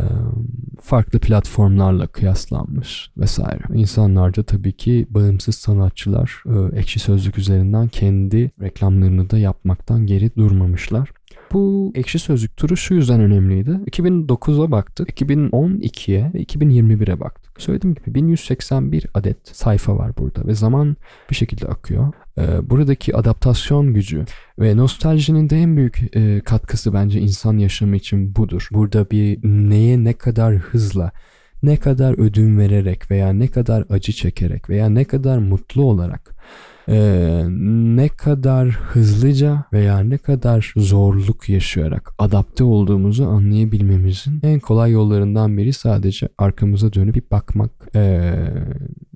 farklı 0.80 1.18
platformlarla 1.18 2.06
kıyaslanmış 2.06 3.10
vesaire. 3.16 3.62
İnsanlar 3.74 4.36
da 4.36 4.42
tabii 4.42 4.72
ki 4.72 5.06
bağımsız 5.10 5.54
sanatçılar 5.54 6.42
e, 6.46 6.78
ekşi 6.78 7.00
sözlük 7.00 7.38
üzerinden 7.38 7.88
kendi 7.88 8.50
reklamlarını 8.60 9.30
da 9.30 9.38
yapmaktan 9.38 10.06
geri 10.06 10.36
durmamışlar. 10.36 11.10
Bu 11.52 11.92
ekşi 11.94 12.18
sözlük 12.18 12.56
turu 12.56 12.76
şu 12.76 12.94
yüzden 12.94 13.20
önemliydi. 13.20 13.70
2009'a 13.70 14.70
baktık, 14.70 15.20
2012'ye 15.20 16.30
ve 16.34 16.42
2021'e 16.42 17.20
baktık. 17.20 17.62
Söylediğim 17.62 17.94
gibi 17.94 18.14
1181 18.14 19.06
adet 19.14 19.36
sayfa 19.56 19.96
var 19.96 20.12
burada 20.18 20.46
ve 20.46 20.54
zaman 20.54 20.96
bir 21.30 21.34
şekilde 21.34 21.66
akıyor. 21.66 22.12
Ee, 22.38 22.70
buradaki 22.70 23.16
adaptasyon 23.16 23.94
gücü 23.94 24.24
ve 24.58 24.76
nostaljinin 24.76 25.50
de 25.50 25.56
en 25.56 25.76
büyük 25.76 26.16
e, 26.16 26.40
katkısı 26.40 26.94
bence 26.94 27.20
insan 27.20 27.58
yaşamı 27.58 27.96
için 27.96 28.36
budur. 28.36 28.68
Burada 28.72 29.10
bir 29.10 29.38
neye 29.42 30.04
ne 30.04 30.12
kadar 30.12 30.54
hızla 30.54 31.12
ne 31.62 31.76
kadar 31.76 32.18
ödün 32.18 32.58
vererek 32.58 33.10
veya 33.10 33.32
ne 33.32 33.48
kadar 33.48 33.84
acı 33.90 34.12
çekerek 34.12 34.70
veya 34.70 34.88
ne 34.88 35.04
kadar 35.04 35.38
mutlu 35.38 35.84
olarak 35.84 36.33
e, 36.88 36.96
ne 37.96 38.08
kadar 38.08 38.68
hızlıca 38.68 39.64
veya 39.72 39.98
ne 39.98 40.18
kadar 40.18 40.72
zorluk 40.76 41.48
yaşayarak 41.48 42.12
adapte 42.18 42.64
olduğumuzu 42.64 43.24
anlayabilmemizin 43.24 44.40
en 44.42 44.60
kolay 44.60 44.90
yollarından 44.90 45.58
biri 45.58 45.72
sadece 45.72 46.28
arkamıza 46.38 46.92
dönüp 46.92 47.14
bir 47.14 47.22
bakmak. 47.30 47.70
E, 47.94 48.32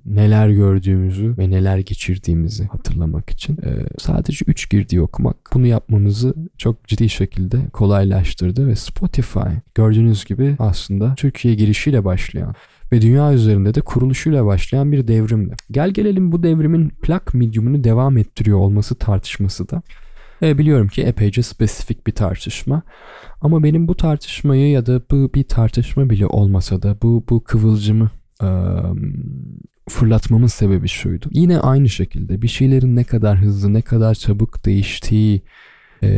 neler 0.06 0.48
gördüğümüzü 0.48 1.34
ve 1.38 1.50
neler 1.50 1.78
geçirdiğimizi 1.78 2.64
hatırlamak 2.64 3.30
için 3.30 3.52
e, 3.54 3.70
sadece 3.98 4.44
3 4.48 4.70
girdiği 4.70 5.00
okumak 5.00 5.36
bunu 5.54 5.66
yapmamızı 5.66 6.34
çok 6.58 6.88
ciddi 6.88 7.08
şekilde 7.08 7.58
kolaylaştırdı 7.72 8.66
ve 8.66 8.76
Spotify 8.76 9.48
gördüğünüz 9.74 10.24
gibi 10.24 10.56
aslında 10.58 11.14
Türkiye 11.16 11.54
girişiyle 11.54 12.04
başlayan 12.04 12.54
ve 12.92 13.02
dünya 13.02 13.32
üzerinde 13.32 13.74
de 13.74 13.80
kuruluşuyla 13.80 14.46
başlayan 14.46 14.92
bir 14.92 15.08
devrimdi. 15.08 15.54
Gel 15.70 15.90
gelelim 15.90 16.32
bu 16.32 16.42
devrimin 16.42 16.88
plak 16.88 17.34
mediumunu 17.34 17.84
devam 17.84 18.18
ettiriyor 18.18 18.58
olması 18.58 18.94
tartışması 18.94 19.68
da. 19.68 19.82
E, 20.42 20.58
biliyorum 20.58 20.88
ki 20.88 21.02
epeyce 21.02 21.42
spesifik 21.42 22.06
bir 22.06 22.12
tartışma. 22.12 22.82
Ama 23.40 23.62
benim 23.62 23.88
bu 23.88 23.96
tartışmayı 23.96 24.70
ya 24.70 24.86
da 24.86 25.02
bu 25.10 25.30
bir 25.34 25.44
tartışma 25.44 26.10
bile 26.10 26.26
olmasa 26.26 26.82
da 26.82 26.96
bu 27.02 27.24
bu 27.30 27.44
kıvılcımı 27.44 28.10
e, 28.42 28.48
fırlatmamın 29.88 30.46
sebebi 30.46 30.88
şuydu. 30.88 31.28
Yine 31.32 31.58
aynı 31.58 31.88
şekilde 31.88 32.42
bir 32.42 32.48
şeylerin 32.48 32.96
ne 32.96 33.04
kadar 33.04 33.38
hızlı, 33.38 33.74
ne 33.74 33.82
kadar 33.82 34.14
çabuk 34.14 34.64
değiştiği 34.64 35.42
e, 36.02 36.08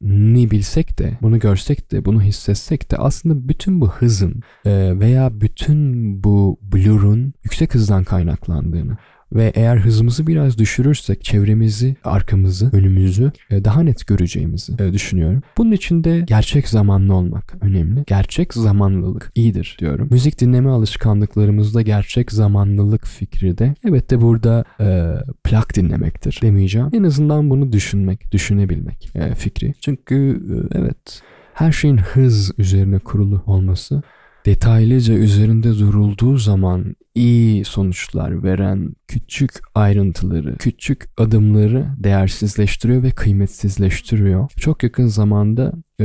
ni 0.00 0.50
bilsek 0.50 0.98
de, 0.98 1.18
bunu 1.22 1.38
görsek 1.38 1.92
de, 1.92 2.04
bunu 2.04 2.22
hissetsek 2.22 2.90
de 2.90 2.96
aslında 2.96 3.48
bütün 3.48 3.80
bu 3.80 3.88
hızın 3.88 4.42
e, 4.64 5.00
veya 5.00 5.40
bütün 5.40 5.78
bu 6.24 6.58
blur'un 6.62 7.32
yüksek 7.44 7.74
hızdan 7.74 8.04
kaynaklandığını 8.04 8.96
ve 9.32 9.52
eğer 9.54 9.76
hızımızı 9.76 10.26
biraz 10.26 10.58
düşürürsek 10.58 11.24
çevremizi, 11.24 11.96
arkamızı, 12.04 12.70
önümüzü 12.72 13.32
e, 13.50 13.64
daha 13.64 13.82
net 13.82 14.06
göreceğimizi 14.06 14.72
e, 14.78 14.92
düşünüyorum. 14.92 15.42
Bunun 15.58 15.72
için 15.72 16.04
de 16.04 16.24
gerçek 16.26 16.68
zamanlı 16.68 17.14
olmak 17.14 17.54
önemli. 17.60 18.04
Gerçek 18.06 18.54
zamanlılık 18.54 19.32
iyidir 19.34 19.76
diyorum. 19.78 20.08
Müzik 20.10 20.40
dinleme 20.40 20.70
alışkanlıklarımızda 20.70 21.82
gerçek 21.82 22.32
zamanlılık 22.32 23.06
fikri 23.06 23.58
de 23.58 23.74
evet 23.88 24.10
de 24.10 24.20
burada 24.20 24.64
e, 24.80 25.14
plak 25.44 25.76
dinlemektir 25.76 26.38
demeyeceğim. 26.42 26.88
En 26.92 27.02
azından 27.02 27.50
bunu 27.50 27.72
düşünmek, 27.72 28.32
düşünebilmek 28.32 29.10
e, 29.14 29.34
fikri. 29.34 29.74
Çünkü 29.80 30.42
e, 30.74 30.78
evet 30.78 31.22
her 31.54 31.72
şeyin 31.72 31.96
hız 31.96 32.52
üzerine 32.58 32.98
kurulu 32.98 33.42
olması 33.46 34.02
detaylıca 34.46 35.14
üzerinde 35.14 35.78
durulduğu 35.78 36.36
zaman 36.36 36.96
iyi 37.18 37.64
sonuçlar 37.64 38.42
veren 38.42 38.94
küçük 39.08 39.50
ayrıntıları, 39.74 40.56
küçük 40.56 41.04
adımları 41.16 41.86
değersizleştiriyor 41.96 43.02
ve 43.02 43.10
kıymetsizleştiriyor. 43.10 44.50
Çok 44.56 44.82
yakın 44.82 45.06
zamanda 45.06 45.72
e, 46.00 46.04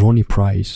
Ronnie 0.00 0.24
Price 0.24 0.70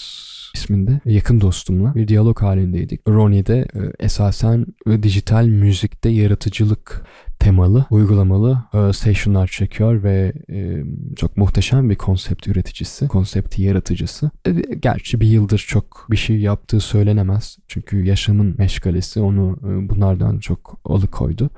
isminde 0.55 1.01
yakın 1.05 1.40
dostumla 1.40 1.95
bir 1.95 2.09
diyalog 2.09 2.42
halindeydik. 2.42 3.09
Ronnie 3.09 3.47
de 3.47 3.59
e, 3.59 4.05
esasen 4.05 4.66
e, 4.87 5.03
dijital 5.03 5.47
müzikte 5.47 6.09
yaratıcılık 6.09 7.07
temalı, 7.42 7.87
uygulamalı 7.90 8.64
e, 8.74 8.92
session'lar 8.92 9.46
çekiyor 9.46 10.02
ve 10.02 10.33
e, 10.50 10.85
çok 11.16 11.37
muhteşem 11.37 11.90
bir 11.90 11.96
konsept 11.96 12.48
üreticisi, 12.48 13.09
konsepti 13.09 13.62
yaratıcısı. 13.62 14.31
E, 14.46 14.50
gerçi 14.81 15.20
bir 15.20 15.26
yıldır 15.26 15.59
çok 15.68 16.07
bir 16.11 16.16
şey 16.16 16.40
yaptığı 16.40 16.81
söylenemez. 16.81 17.59
Çünkü 17.68 18.05
yaşamın 18.05 18.55
meşgalesi 18.59 19.20
onu 19.20 19.59
e, 19.62 19.88
bunlardan 19.88 20.38
çok 20.38 20.81
alıkoydu. 20.85 21.50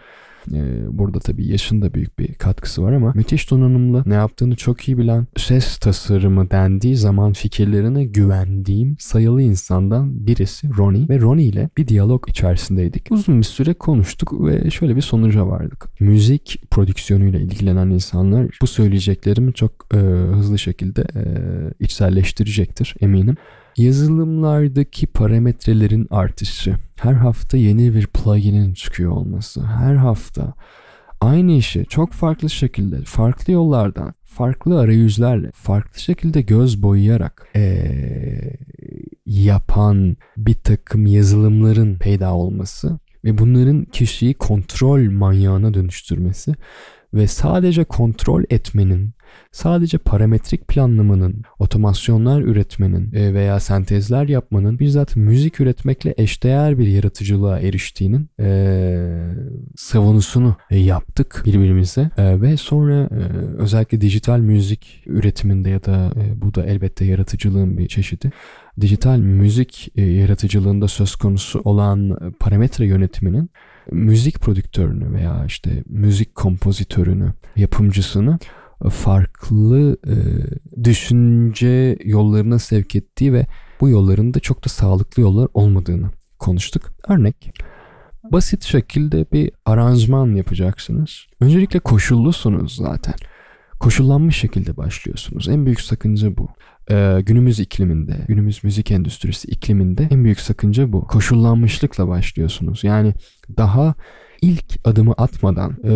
Ee, 0.53 0.99
burada 0.99 1.19
tabii 1.19 1.49
yaşın 1.49 1.83
da 1.83 1.95
büyük 1.95 2.19
bir 2.19 2.35
katkısı 2.35 2.83
var 2.83 2.93
ama 2.93 3.13
müthiş 3.15 3.51
donanımlı, 3.51 4.03
ne 4.07 4.15
yaptığını 4.15 4.57
çok 4.57 4.89
iyi 4.89 4.99
bilen, 4.99 5.27
ses 5.37 5.79
tasarımı 5.79 6.51
dendiği 6.51 6.97
zaman 6.97 7.33
fikirlerine 7.33 8.05
güvendiğim 8.05 8.97
sayılı 8.99 9.43
insandan 9.43 10.27
birisi 10.27 10.69
Ronnie 10.79 11.09
ve 11.09 11.21
Ronnie 11.21 11.45
ile 11.45 11.71
bir 11.77 11.89
diyalog 11.89 12.29
içerisindeydik. 12.29 13.07
Uzun 13.11 13.39
bir 13.39 13.47
süre 13.47 13.75
konuştuk 13.75 14.45
ve 14.45 14.71
şöyle 14.71 14.97
bir 14.97 15.01
sonuca 15.01 15.47
vardık. 15.47 16.01
Müzik 16.01 16.61
prodüksiyonuyla 16.71 17.41
ilgilenen 17.41 17.91
insanlar 17.91 18.59
bu 18.63 18.67
söyleyeceklerimi 18.67 19.53
çok 19.53 19.73
e, 19.95 19.97
hızlı 20.37 20.59
şekilde 20.59 21.03
e, 21.03 21.23
içselleştirecektir 21.81 22.95
eminim. 23.01 23.37
Yazılımlardaki 23.77 25.07
parametrelerin 25.07 26.07
artışı, 26.11 26.77
her 26.97 27.13
hafta 27.13 27.57
yeni 27.57 27.95
bir 27.95 28.07
plugin'in 28.07 28.75
çıkıyor 28.75 29.11
olması, 29.11 29.63
her 29.63 29.95
hafta. 29.95 30.55
Aynı 31.21 31.53
işi 31.53 31.87
çok 31.89 32.13
farklı 32.13 32.51
şekilde, 32.51 33.01
farklı 33.05 33.53
yollardan, 33.53 34.15
farklı 34.25 34.81
arayüzlerle, 34.81 35.51
farklı 35.55 36.01
şekilde 36.01 36.41
göz 36.41 36.83
boyayarak 36.83 37.49
ee, 37.57 38.57
yapan 39.27 40.17
bir 40.37 40.55
takım 40.55 41.07
yazılımların 41.07 41.95
peyda 41.99 42.35
olması 42.35 42.99
ve 43.25 43.39
bunların 43.39 43.85
kişiyi 43.85 44.35
kontrol 44.35 45.11
manyağına 45.11 45.75
dönüştürmesi 45.75 46.55
ve 47.15 47.27
sadece 47.27 47.85
kontrol 47.85 48.45
etmenin, 48.51 49.15
sadece 49.53 49.99
parametrik 49.99 50.69
planlamanın, 50.69 51.43
otomasyonlar 51.59 52.41
üretmenin 52.41 53.13
e, 53.13 53.35
veya 53.35 53.61
sentezler 53.61 54.29
yapmanın 54.29 54.79
bizzat 54.79 55.17
müzik 55.17 55.61
üretmekle 55.61 56.15
eşdeğer 56.17 56.79
bir 56.79 56.87
yaratıcılığa 56.87 57.61
eriştiğinin 57.61 58.29
e, 58.41 59.25
savunusunu 59.77 60.57
yaptık 60.71 61.43
birbirimize. 61.47 62.11
E, 62.17 62.41
ve 62.41 62.57
sonra 62.57 62.95
e, 62.95 63.21
özellikle 63.59 64.01
dijital 64.01 64.39
müzik 64.39 65.03
üretiminde 65.07 65.71
ya 65.71 65.85
da 65.85 66.13
e, 66.17 66.43
bu 66.43 66.55
da 66.55 66.65
elbette 66.67 67.05
yaratıcılığın 67.05 67.79
bir 67.79 67.89
çeşidi. 67.89 68.31
Dijital 68.81 69.19
müzik 69.19 69.93
e, 69.97 70.03
yaratıcılığında 70.03 70.89
söz 70.89 71.17
konusu 71.17 71.61
olan 71.61 72.19
parametre 72.41 72.87
yönetiminin 72.87 73.51
müzik 73.93 74.41
prodüktörünü 74.41 75.13
veya 75.13 75.45
işte 75.47 75.83
müzik 75.89 76.35
kompozitörünü, 76.35 77.33
yapımcısını 77.57 78.39
farklı 78.91 79.97
e, 80.07 80.15
düşünce 80.85 81.99
yollarına 82.05 82.59
sevk 82.59 82.97
ettiği 82.97 83.33
ve 83.33 83.47
bu 83.81 83.89
yolların 83.89 84.35
da 84.35 84.41
çok 84.41 84.65
da 84.65 84.69
sağlıklı 84.69 85.23
yollar 85.23 85.49
olmadığını 85.55 86.11
konuştuk. 86.39 86.83
Örnek 87.09 87.53
basit 88.33 88.65
şekilde 88.65 89.27
bir 89.33 89.51
aranjman 89.65 90.35
yapacaksınız. 90.35 91.27
Öncelikle 91.41 91.79
koşullusunuz 91.79 92.77
zaten. 92.77 93.15
Koşullanmış 93.81 94.37
şekilde 94.37 94.77
başlıyorsunuz. 94.77 95.49
En 95.49 95.67
büyük 95.67 95.81
sakınca 95.81 96.37
bu 96.37 96.49
e, 96.91 97.21
günümüz 97.27 97.61
ikliminde, 97.61 98.17
günümüz 98.29 98.65
müzik 98.65 98.91
endüstrisi 98.91 99.49
ikliminde 99.49 100.09
en 100.11 100.25
büyük 100.25 100.41
sakınca 100.41 100.93
bu. 100.93 101.07
Koşullanmışlıkla 101.07 102.09
başlıyorsunuz. 102.09 102.85
Yani 102.85 103.15
daha 103.57 103.95
ilk 104.45 104.87
adımı 104.87 105.13
atmadan 105.13 105.77
e, 105.85 105.95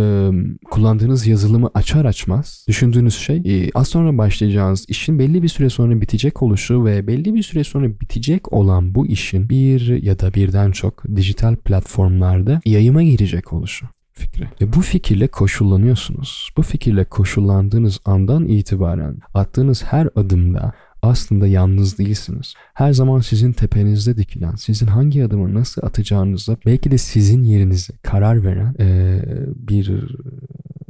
kullandığınız 0.71 1.27
yazılımı 1.27 1.71
açar 1.75 2.05
açmaz 2.05 2.65
düşündüğünüz 2.69 3.15
şey 3.15 3.37
e, 3.37 3.71
az 3.75 3.89
sonra 3.89 4.19
başlayacağınız 4.19 4.85
işin 4.89 5.19
belli 5.19 5.43
bir 5.43 5.49
süre 5.49 5.71
sonra 5.71 6.01
bitecek 6.01 6.43
oluşu 6.43 6.85
ve 6.85 7.07
belli 7.07 7.35
bir 7.35 7.43
süre 7.43 7.65
sonra 7.65 7.89
bitecek 8.01 8.53
olan 8.53 8.95
bu 8.95 9.07
işin 9.07 9.49
bir 9.49 10.03
ya 10.03 10.19
da 10.19 10.35
birden 10.35 10.71
çok 10.71 11.05
dijital 11.17 11.57
platformlarda 11.57 12.61
yayıma 12.65 13.03
girecek 13.03 13.53
oluşu 13.53 13.87
fikri. 14.19 14.49
Ve 14.61 14.73
bu 14.73 14.81
fikirle 14.81 15.29
koşullanıyorsunuz. 15.29 16.51
Bu 16.57 16.63
fikirle 16.63 17.05
koşullandığınız 17.05 18.01
andan 18.05 18.49
itibaren 18.49 19.19
attığınız 19.35 19.85
her 19.85 20.09
adımda 20.17 20.73
aslında 21.03 21.47
yalnız 21.47 21.99
değilsiniz. 21.99 22.55
Her 22.75 22.93
zaman 22.93 23.21
sizin 23.21 23.53
tepenizde 23.53 24.17
dikilen, 24.17 24.55
sizin 24.55 24.87
hangi 24.87 25.25
adımı 25.25 25.55
nasıl 25.55 25.87
atacağınıza 25.87 26.57
belki 26.67 26.91
de 26.91 26.99
sizin 26.99 27.45
yerinize 27.45 27.93
karar 28.03 28.45
veren 28.45 28.75
ee, 28.81 29.21
bir 29.57 30.09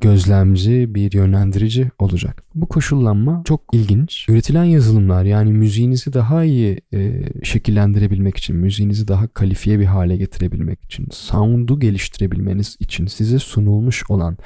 gözlemci, 0.01 0.95
bir 0.95 1.13
yönlendirici 1.13 1.91
olacak. 1.99 2.43
Bu 2.55 2.67
koşullanma 2.67 3.43
çok 3.45 3.61
ilginç. 3.73 4.27
Üretilen 4.29 4.65
yazılımlar 4.65 5.25
yani 5.25 5.53
müziğinizi 5.53 6.13
daha 6.13 6.45
iyi 6.45 6.81
e, 6.95 7.23
şekillendirebilmek 7.43 8.37
için, 8.37 8.57
müziğinizi 8.57 9.09
daha 9.09 9.29
kalifiye 9.29 9.79
bir 9.79 9.85
hale 9.85 10.17
getirebilmek 10.17 10.85
için, 10.85 11.09
sound'u 11.11 11.81
geliştirebilmeniz 11.81 12.77
için 12.81 13.07
size 13.07 13.39
sunulmuş 13.39 14.11
olan 14.11 14.37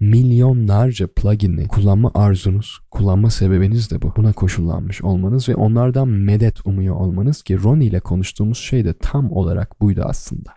milyonlarca 0.00 1.06
plugin'i 1.06 1.68
kullanma 1.68 2.10
arzunuz, 2.14 2.78
kullanma 2.90 3.30
sebebiniz 3.30 3.90
de 3.90 4.02
bu. 4.02 4.12
Buna 4.16 4.32
koşullanmış 4.32 5.02
olmanız 5.02 5.48
ve 5.48 5.54
onlardan 5.54 6.08
medet 6.08 6.66
umuyor 6.66 6.96
olmanız 6.96 7.42
ki 7.42 7.62
Ronnie 7.62 7.86
ile 7.86 8.00
konuştuğumuz 8.00 8.58
şey 8.58 8.84
de 8.84 8.94
tam 9.00 9.32
olarak 9.32 9.80
buydu 9.80 10.02
aslında. 10.04 10.50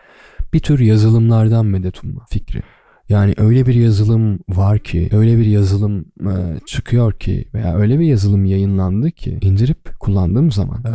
Bir 0.52 0.60
tür 0.60 0.80
yazılımlardan 0.80 1.66
medet 1.66 2.04
umma 2.04 2.24
fikri. 2.30 2.62
Yani 3.10 3.34
öyle 3.36 3.66
bir 3.66 3.74
yazılım 3.74 4.38
var 4.48 4.78
ki, 4.78 5.08
öyle 5.12 5.38
bir 5.38 5.46
yazılım 5.46 6.04
e, 6.20 6.34
çıkıyor 6.66 7.12
ki 7.12 7.48
veya 7.54 7.76
öyle 7.76 8.00
bir 8.00 8.04
yazılım 8.04 8.44
yayınlandı 8.44 9.10
ki 9.10 9.38
indirip 9.40 10.00
kullandığım 10.00 10.52
zaman 10.52 10.84
e, 10.84 10.94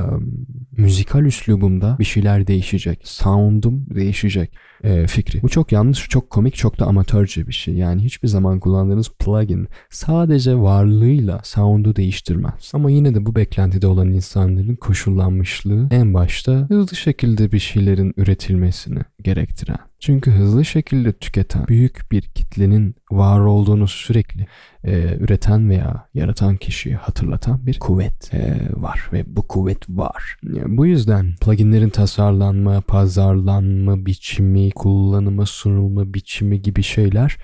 müzikal 0.81 1.25
üslubumda 1.25 1.95
bir 1.99 2.03
şeyler 2.03 2.47
değişecek. 2.47 3.01
Sound'um 3.03 3.85
değişecek 3.95 4.57
e, 4.83 5.07
fikri. 5.07 5.41
Bu 5.41 5.49
çok 5.49 5.71
yanlış, 5.71 6.09
çok 6.09 6.29
komik, 6.29 6.55
çok 6.55 6.79
da 6.79 6.85
amatörce 6.85 7.47
bir 7.47 7.53
şey. 7.53 7.73
Yani 7.73 8.03
hiçbir 8.03 8.27
zaman 8.27 8.59
kullandığınız 8.59 9.09
plugin 9.19 9.67
sadece 9.89 10.55
varlığıyla 10.57 11.41
sound'u 11.43 11.95
değiştirmez. 11.95 12.71
Ama 12.73 12.91
yine 12.91 13.15
de 13.15 13.25
bu 13.25 13.35
beklentide 13.35 13.87
olan 13.87 14.11
insanların 14.11 14.75
koşullanmışlığı 14.75 15.87
en 15.91 16.13
başta 16.13 16.51
hızlı 16.69 16.95
şekilde 16.95 17.51
bir 17.51 17.59
şeylerin 17.59 18.13
üretilmesini 18.17 18.99
gerektiren. 19.23 19.77
Çünkü 19.99 20.31
hızlı 20.31 20.65
şekilde 20.65 21.13
tüketen 21.13 21.67
büyük 21.67 22.11
bir 22.11 22.21
kitlenin 22.21 22.95
var 23.11 23.39
olduğunu 23.39 23.87
sürekli 23.87 24.45
e, 24.83 25.17
üreten 25.19 25.69
veya 25.69 26.07
yaratan 26.13 26.55
kişiyi 26.57 26.95
hatırlatan 26.95 27.67
bir 27.67 27.79
kuvvet 27.79 28.33
e, 28.33 28.57
var 28.73 29.09
ve 29.13 29.23
bu 29.27 29.47
kuvvet 29.47 29.89
var. 29.89 30.37
Yani 30.43 30.77
bu 30.77 30.85
yüzden 30.85 31.35
pluginlerin 31.41 31.89
tasarlanma, 31.89 32.81
pazarlanma 32.81 34.05
biçimi, 34.05 34.71
kullanıma 34.71 35.45
sunulma 35.45 36.13
biçimi 36.13 36.61
gibi 36.61 36.83
şeyler 36.83 37.37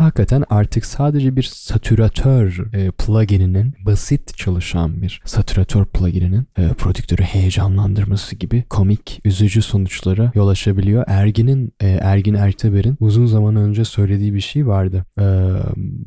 hakikaten 0.00 0.44
artık 0.50 0.84
sadece 0.84 1.36
bir 1.36 1.42
satüratör 1.42 2.66
e, 2.72 2.90
plugininin 2.90 3.74
basit 3.86 4.36
çalışan 4.36 5.02
bir 5.02 5.22
satüratör 5.24 5.84
plugininin 5.84 6.46
e, 6.58 6.68
prodüktörü 6.68 7.22
heyecanlandırması 7.22 8.36
gibi 8.36 8.64
komik, 8.70 9.20
üzücü 9.24 9.62
sonuçlara 9.62 10.32
yol 10.34 10.48
açabiliyor. 10.48 11.04
Ergin'in, 11.06 11.72
e, 11.80 11.88
Ergin 11.88 12.34
Erteber'in 12.34 12.96
uzun 13.00 13.26
zaman 13.26 13.56
önce 13.56 13.84
söylediği 13.84 14.34
bir 14.34 14.40
şey 14.40 14.66
vardı. 14.66 15.04
E, 15.20 15.24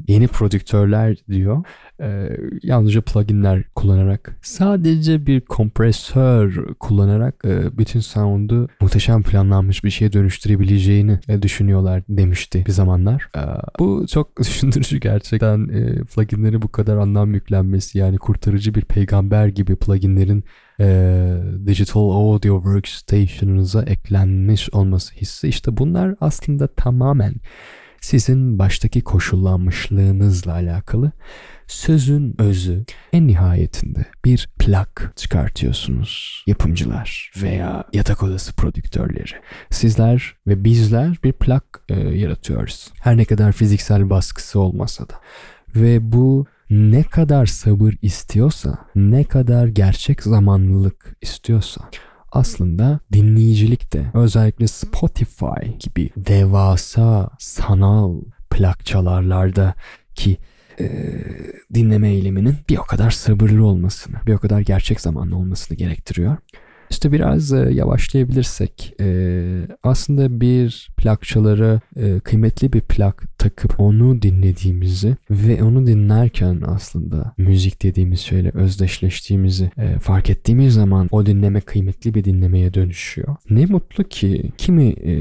yeni 0.08 0.28
prodüktörler 0.28 1.18
diyor 1.30 1.64
e, 2.02 2.38
yalnızca 2.64 3.02
pluginler 3.02 3.64
kullanarak 3.76 4.36
sadece 4.42 5.26
bir 5.26 5.42
kompresör 5.42 6.76
kullanarak 6.80 7.36
e, 7.46 7.78
bütün 7.78 8.00
sound'u 8.00 8.68
muhteşem 8.82 9.24
planlanmış 9.24 9.84
bir 9.84 9.90
şeye 9.90 10.14
dönüştürebileceğini 10.14 11.20
e, 11.28 11.42
düşünüyorlar 11.42 12.04
demişti 12.10 12.64
bir 12.68 12.72
zamanlar. 12.72 13.30
E, 13.36 13.42
bu 13.80 14.06
çok 14.08 14.40
düşündürücü 14.40 15.00
gerçekten 15.00 15.70
e, 15.70 16.04
pluginleri 16.04 16.62
bu 16.62 16.68
kadar 16.68 16.98
anlam 16.98 17.34
yüklenmesi 17.34 17.98
yani 17.98 18.18
kurtarıcı 18.18 18.76
bir 18.76 18.82
peygamber 18.82 19.48
gibi 19.48 19.76
pluginlerin 19.76 20.44
e, 20.80 21.38
Digital 21.66 22.10
Audio 22.10 22.56
Workstation'ınıza 22.56 23.84
eklenmiş 23.84 24.70
olması 24.74 25.16
hissi 25.16 25.48
işte 25.48 25.78
bunlar 25.78 26.16
aslında 26.22 26.68
tamamen 26.68 27.34
sizin 28.02 28.60
baştaki 28.60 29.02
koşullanmışlığınızla 29.02 30.54
alakalı 30.54 31.12
sözün 31.68 32.36
özü 32.38 32.86
en 33.14 33.28
nihayetinde 33.28 34.06
bir 34.26 34.50
plak 34.60 35.14
çıkartıyorsunuz 35.16 36.44
yapımcılar 36.48 37.32
veya 37.42 37.84
yatak 37.94 38.24
odası 38.24 38.54
prodüktörleri. 38.54 39.32
Sizler 39.70 40.36
ve 40.48 40.64
bizler 40.64 41.18
bir 41.24 41.34
plak 41.34 41.64
e, 41.90 42.00
yaratıyoruz. 42.00 42.92
Her 43.02 43.18
ne 43.18 43.26
kadar 43.26 43.52
fiziksel 43.52 44.10
baskısı 44.10 44.60
olmasa 44.60 45.10
da. 45.10 45.14
Ve 45.76 46.12
bu 46.12 46.46
ne 46.70 47.04
kadar 47.04 47.46
sabır 47.46 47.94
istiyorsa, 48.02 48.78
ne 48.96 49.24
kadar 49.24 49.68
gerçek 49.68 50.24
zamanlılık 50.24 51.16
istiyorsa 51.22 51.90
aslında 52.32 53.00
dinleyicilik 53.14 53.94
de 53.94 54.06
özellikle 54.14 54.68
Spotify 54.68 55.70
gibi 55.80 56.10
devasa 56.18 57.30
sanal 57.40 58.22
plak 58.50 58.86
çalarlarda 58.86 59.74
ki 60.16 60.38
e, 60.80 61.14
dinleme 61.74 62.10
eyleminin 62.10 62.58
bir 62.70 62.78
o 62.78 62.84
kadar 62.84 63.12
sabırlı 63.12 63.66
olmasını, 63.66 64.16
bir 64.28 64.34
o 64.34 64.38
kadar 64.38 64.60
gerçek 64.60 65.02
zamanlı 65.02 65.38
olmasını 65.38 65.78
gerektiriyor. 65.78 66.38
İşte 66.92 67.12
biraz 67.12 67.54
e, 67.54 67.58
yavaşlayabilirsek 67.58 68.94
e, 69.00 69.68
aslında 69.84 70.42
bir 70.42 70.90
plakçalara 70.98 71.80
e, 71.96 72.20
kıymetli 72.20 72.74
bir 72.74 72.82
plak 72.82 73.24
takıp 73.38 73.80
onu 73.80 74.22
dinlediğimizi 74.22 75.16
ve 75.30 75.64
onu 75.64 75.88
dinlerken 75.88 76.62
aslında 76.66 77.34
müzik 77.38 77.84
dediğimiz 77.84 78.20
şeyle 78.20 78.52
özdeşleştiğimizi 78.54 79.72
e, 79.78 80.00
fark 80.00 80.30
ettiğimiz 80.30 80.74
zaman 80.74 81.08
o 81.12 81.26
dinleme 81.26 81.62
kıymetli 81.62 82.14
bir 82.14 82.24
dinlemeye 82.24 82.74
dönüşüyor. 82.74 83.36
Ne 83.50 83.66
mutlu 83.66 84.04
ki 84.04 84.52
kimi 84.58 84.90
e, 84.90 85.14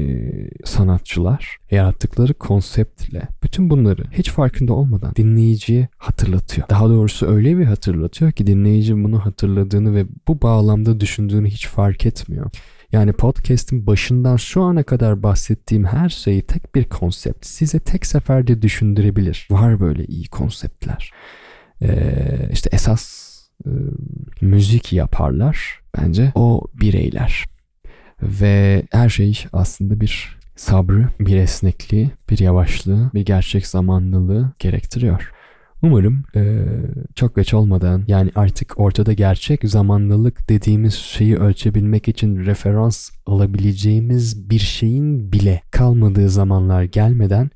sanatçılar 0.65 1.57
yarattıkları 1.71 2.33
konseptle 2.33 3.21
bütün 3.43 3.69
bunları 3.69 4.03
hiç 4.11 4.31
farkında 4.31 4.73
olmadan 4.73 5.15
dinleyiciye 5.15 5.87
hatırlatıyor. 5.97 6.69
Daha 6.69 6.89
doğrusu 6.89 7.27
öyle 7.27 7.57
bir 7.57 7.65
hatırlatıyor 7.65 8.31
ki 8.31 8.47
dinleyici 8.47 9.03
bunu 9.03 9.25
hatırladığını 9.25 9.95
ve 9.95 10.05
bu 10.27 10.41
bağlamda 10.41 10.99
düşündüğünü 10.99 11.49
hiç 11.61 11.67
fark 11.67 12.05
etmiyor. 12.05 12.51
Yani 12.91 13.13
podcast'in 13.13 13.87
başından 13.87 14.37
şu 14.37 14.61
ana 14.61 14.83
kadar 14.83 15.23
bahsettiğim 15.23 15.85
her 15.85 16.09
şeyi 16.09 16.41
tek 16.41 16.75
bir 16.75 16.83
konsept 16.83 17.45
size 17.45 17.79
tek 17.79 18.05
seferde 18.05 18.61
düşündürebilir. 18.61 19.47
Var 19.51 19.79
böyle 19.79 20.05
iyi 20.05 20.27
konseptler. 20.27 21.11
Ee, 21.81 22.49
işte 22.51 22.69
esas 22.73 23.31
e, 23.65 23.69
müzik 24.41 24.93
yaparlar 24.93 25.79
bence 25.97 26.31
o 26.35 26.67
bireyler. 26.73 27.45
Ve 28.21 28.83
her 28.91 29.09
şey 29.09 29.45
aslında 29.53 29.99
bir 30.01 30.37
sabrı, 30.55 31.07
bir 31.19 31.35
esnekliği, 31.35 32.11
bir 32.29 32.39
yavaşlığı, 32.39 33.11
bir 33.13 33.25
gerçek 33.25 33.67
zamanlılığı 33.67 34.51
gerektiriyor. 34.59 35.31
Umarım 35.83 36.23
e, 36.35 36.65
çok 37.15 37.35
geç 37.35 37.53
olmadan 37.53 38.03
yani 38.07 38.31
artık 38.35 38.79
ortada 38.79 39.13
gerçek 39.13 39.63
zamanlılık 39.63 40.49
dediğimiz 40.49 40.93
şeyi 40.93 41.37
ölçebilmek 41.37 42.07
için 42.07 42.45
referans 42.45 43.09
alabileceğimiz 43.25 44.49
bir 44.49 44.59
şeyin 44.59 45.31
bile 45.31 45.61
kalmadığı 45.71 46.29
zamanlar 46.29 46.83
gelmeden 46.83 47.49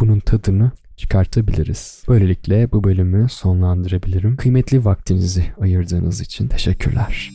bunun 0.00 0.20
tadını 0.20 0.70
çıkartabiliriz. 0.96 2.02
Böylelikle 2.08 2.72
bu 2.72 2.84
bölümü 2.84 3.28
sonlandırabilirim. 3.28 4.36
Kıymetli 4.36 4.84
vaktinizi 4.84 5.44
ayırdığınız 5.60 6.20
için 6.20 6.48
teşekkürler. 6.48 7.30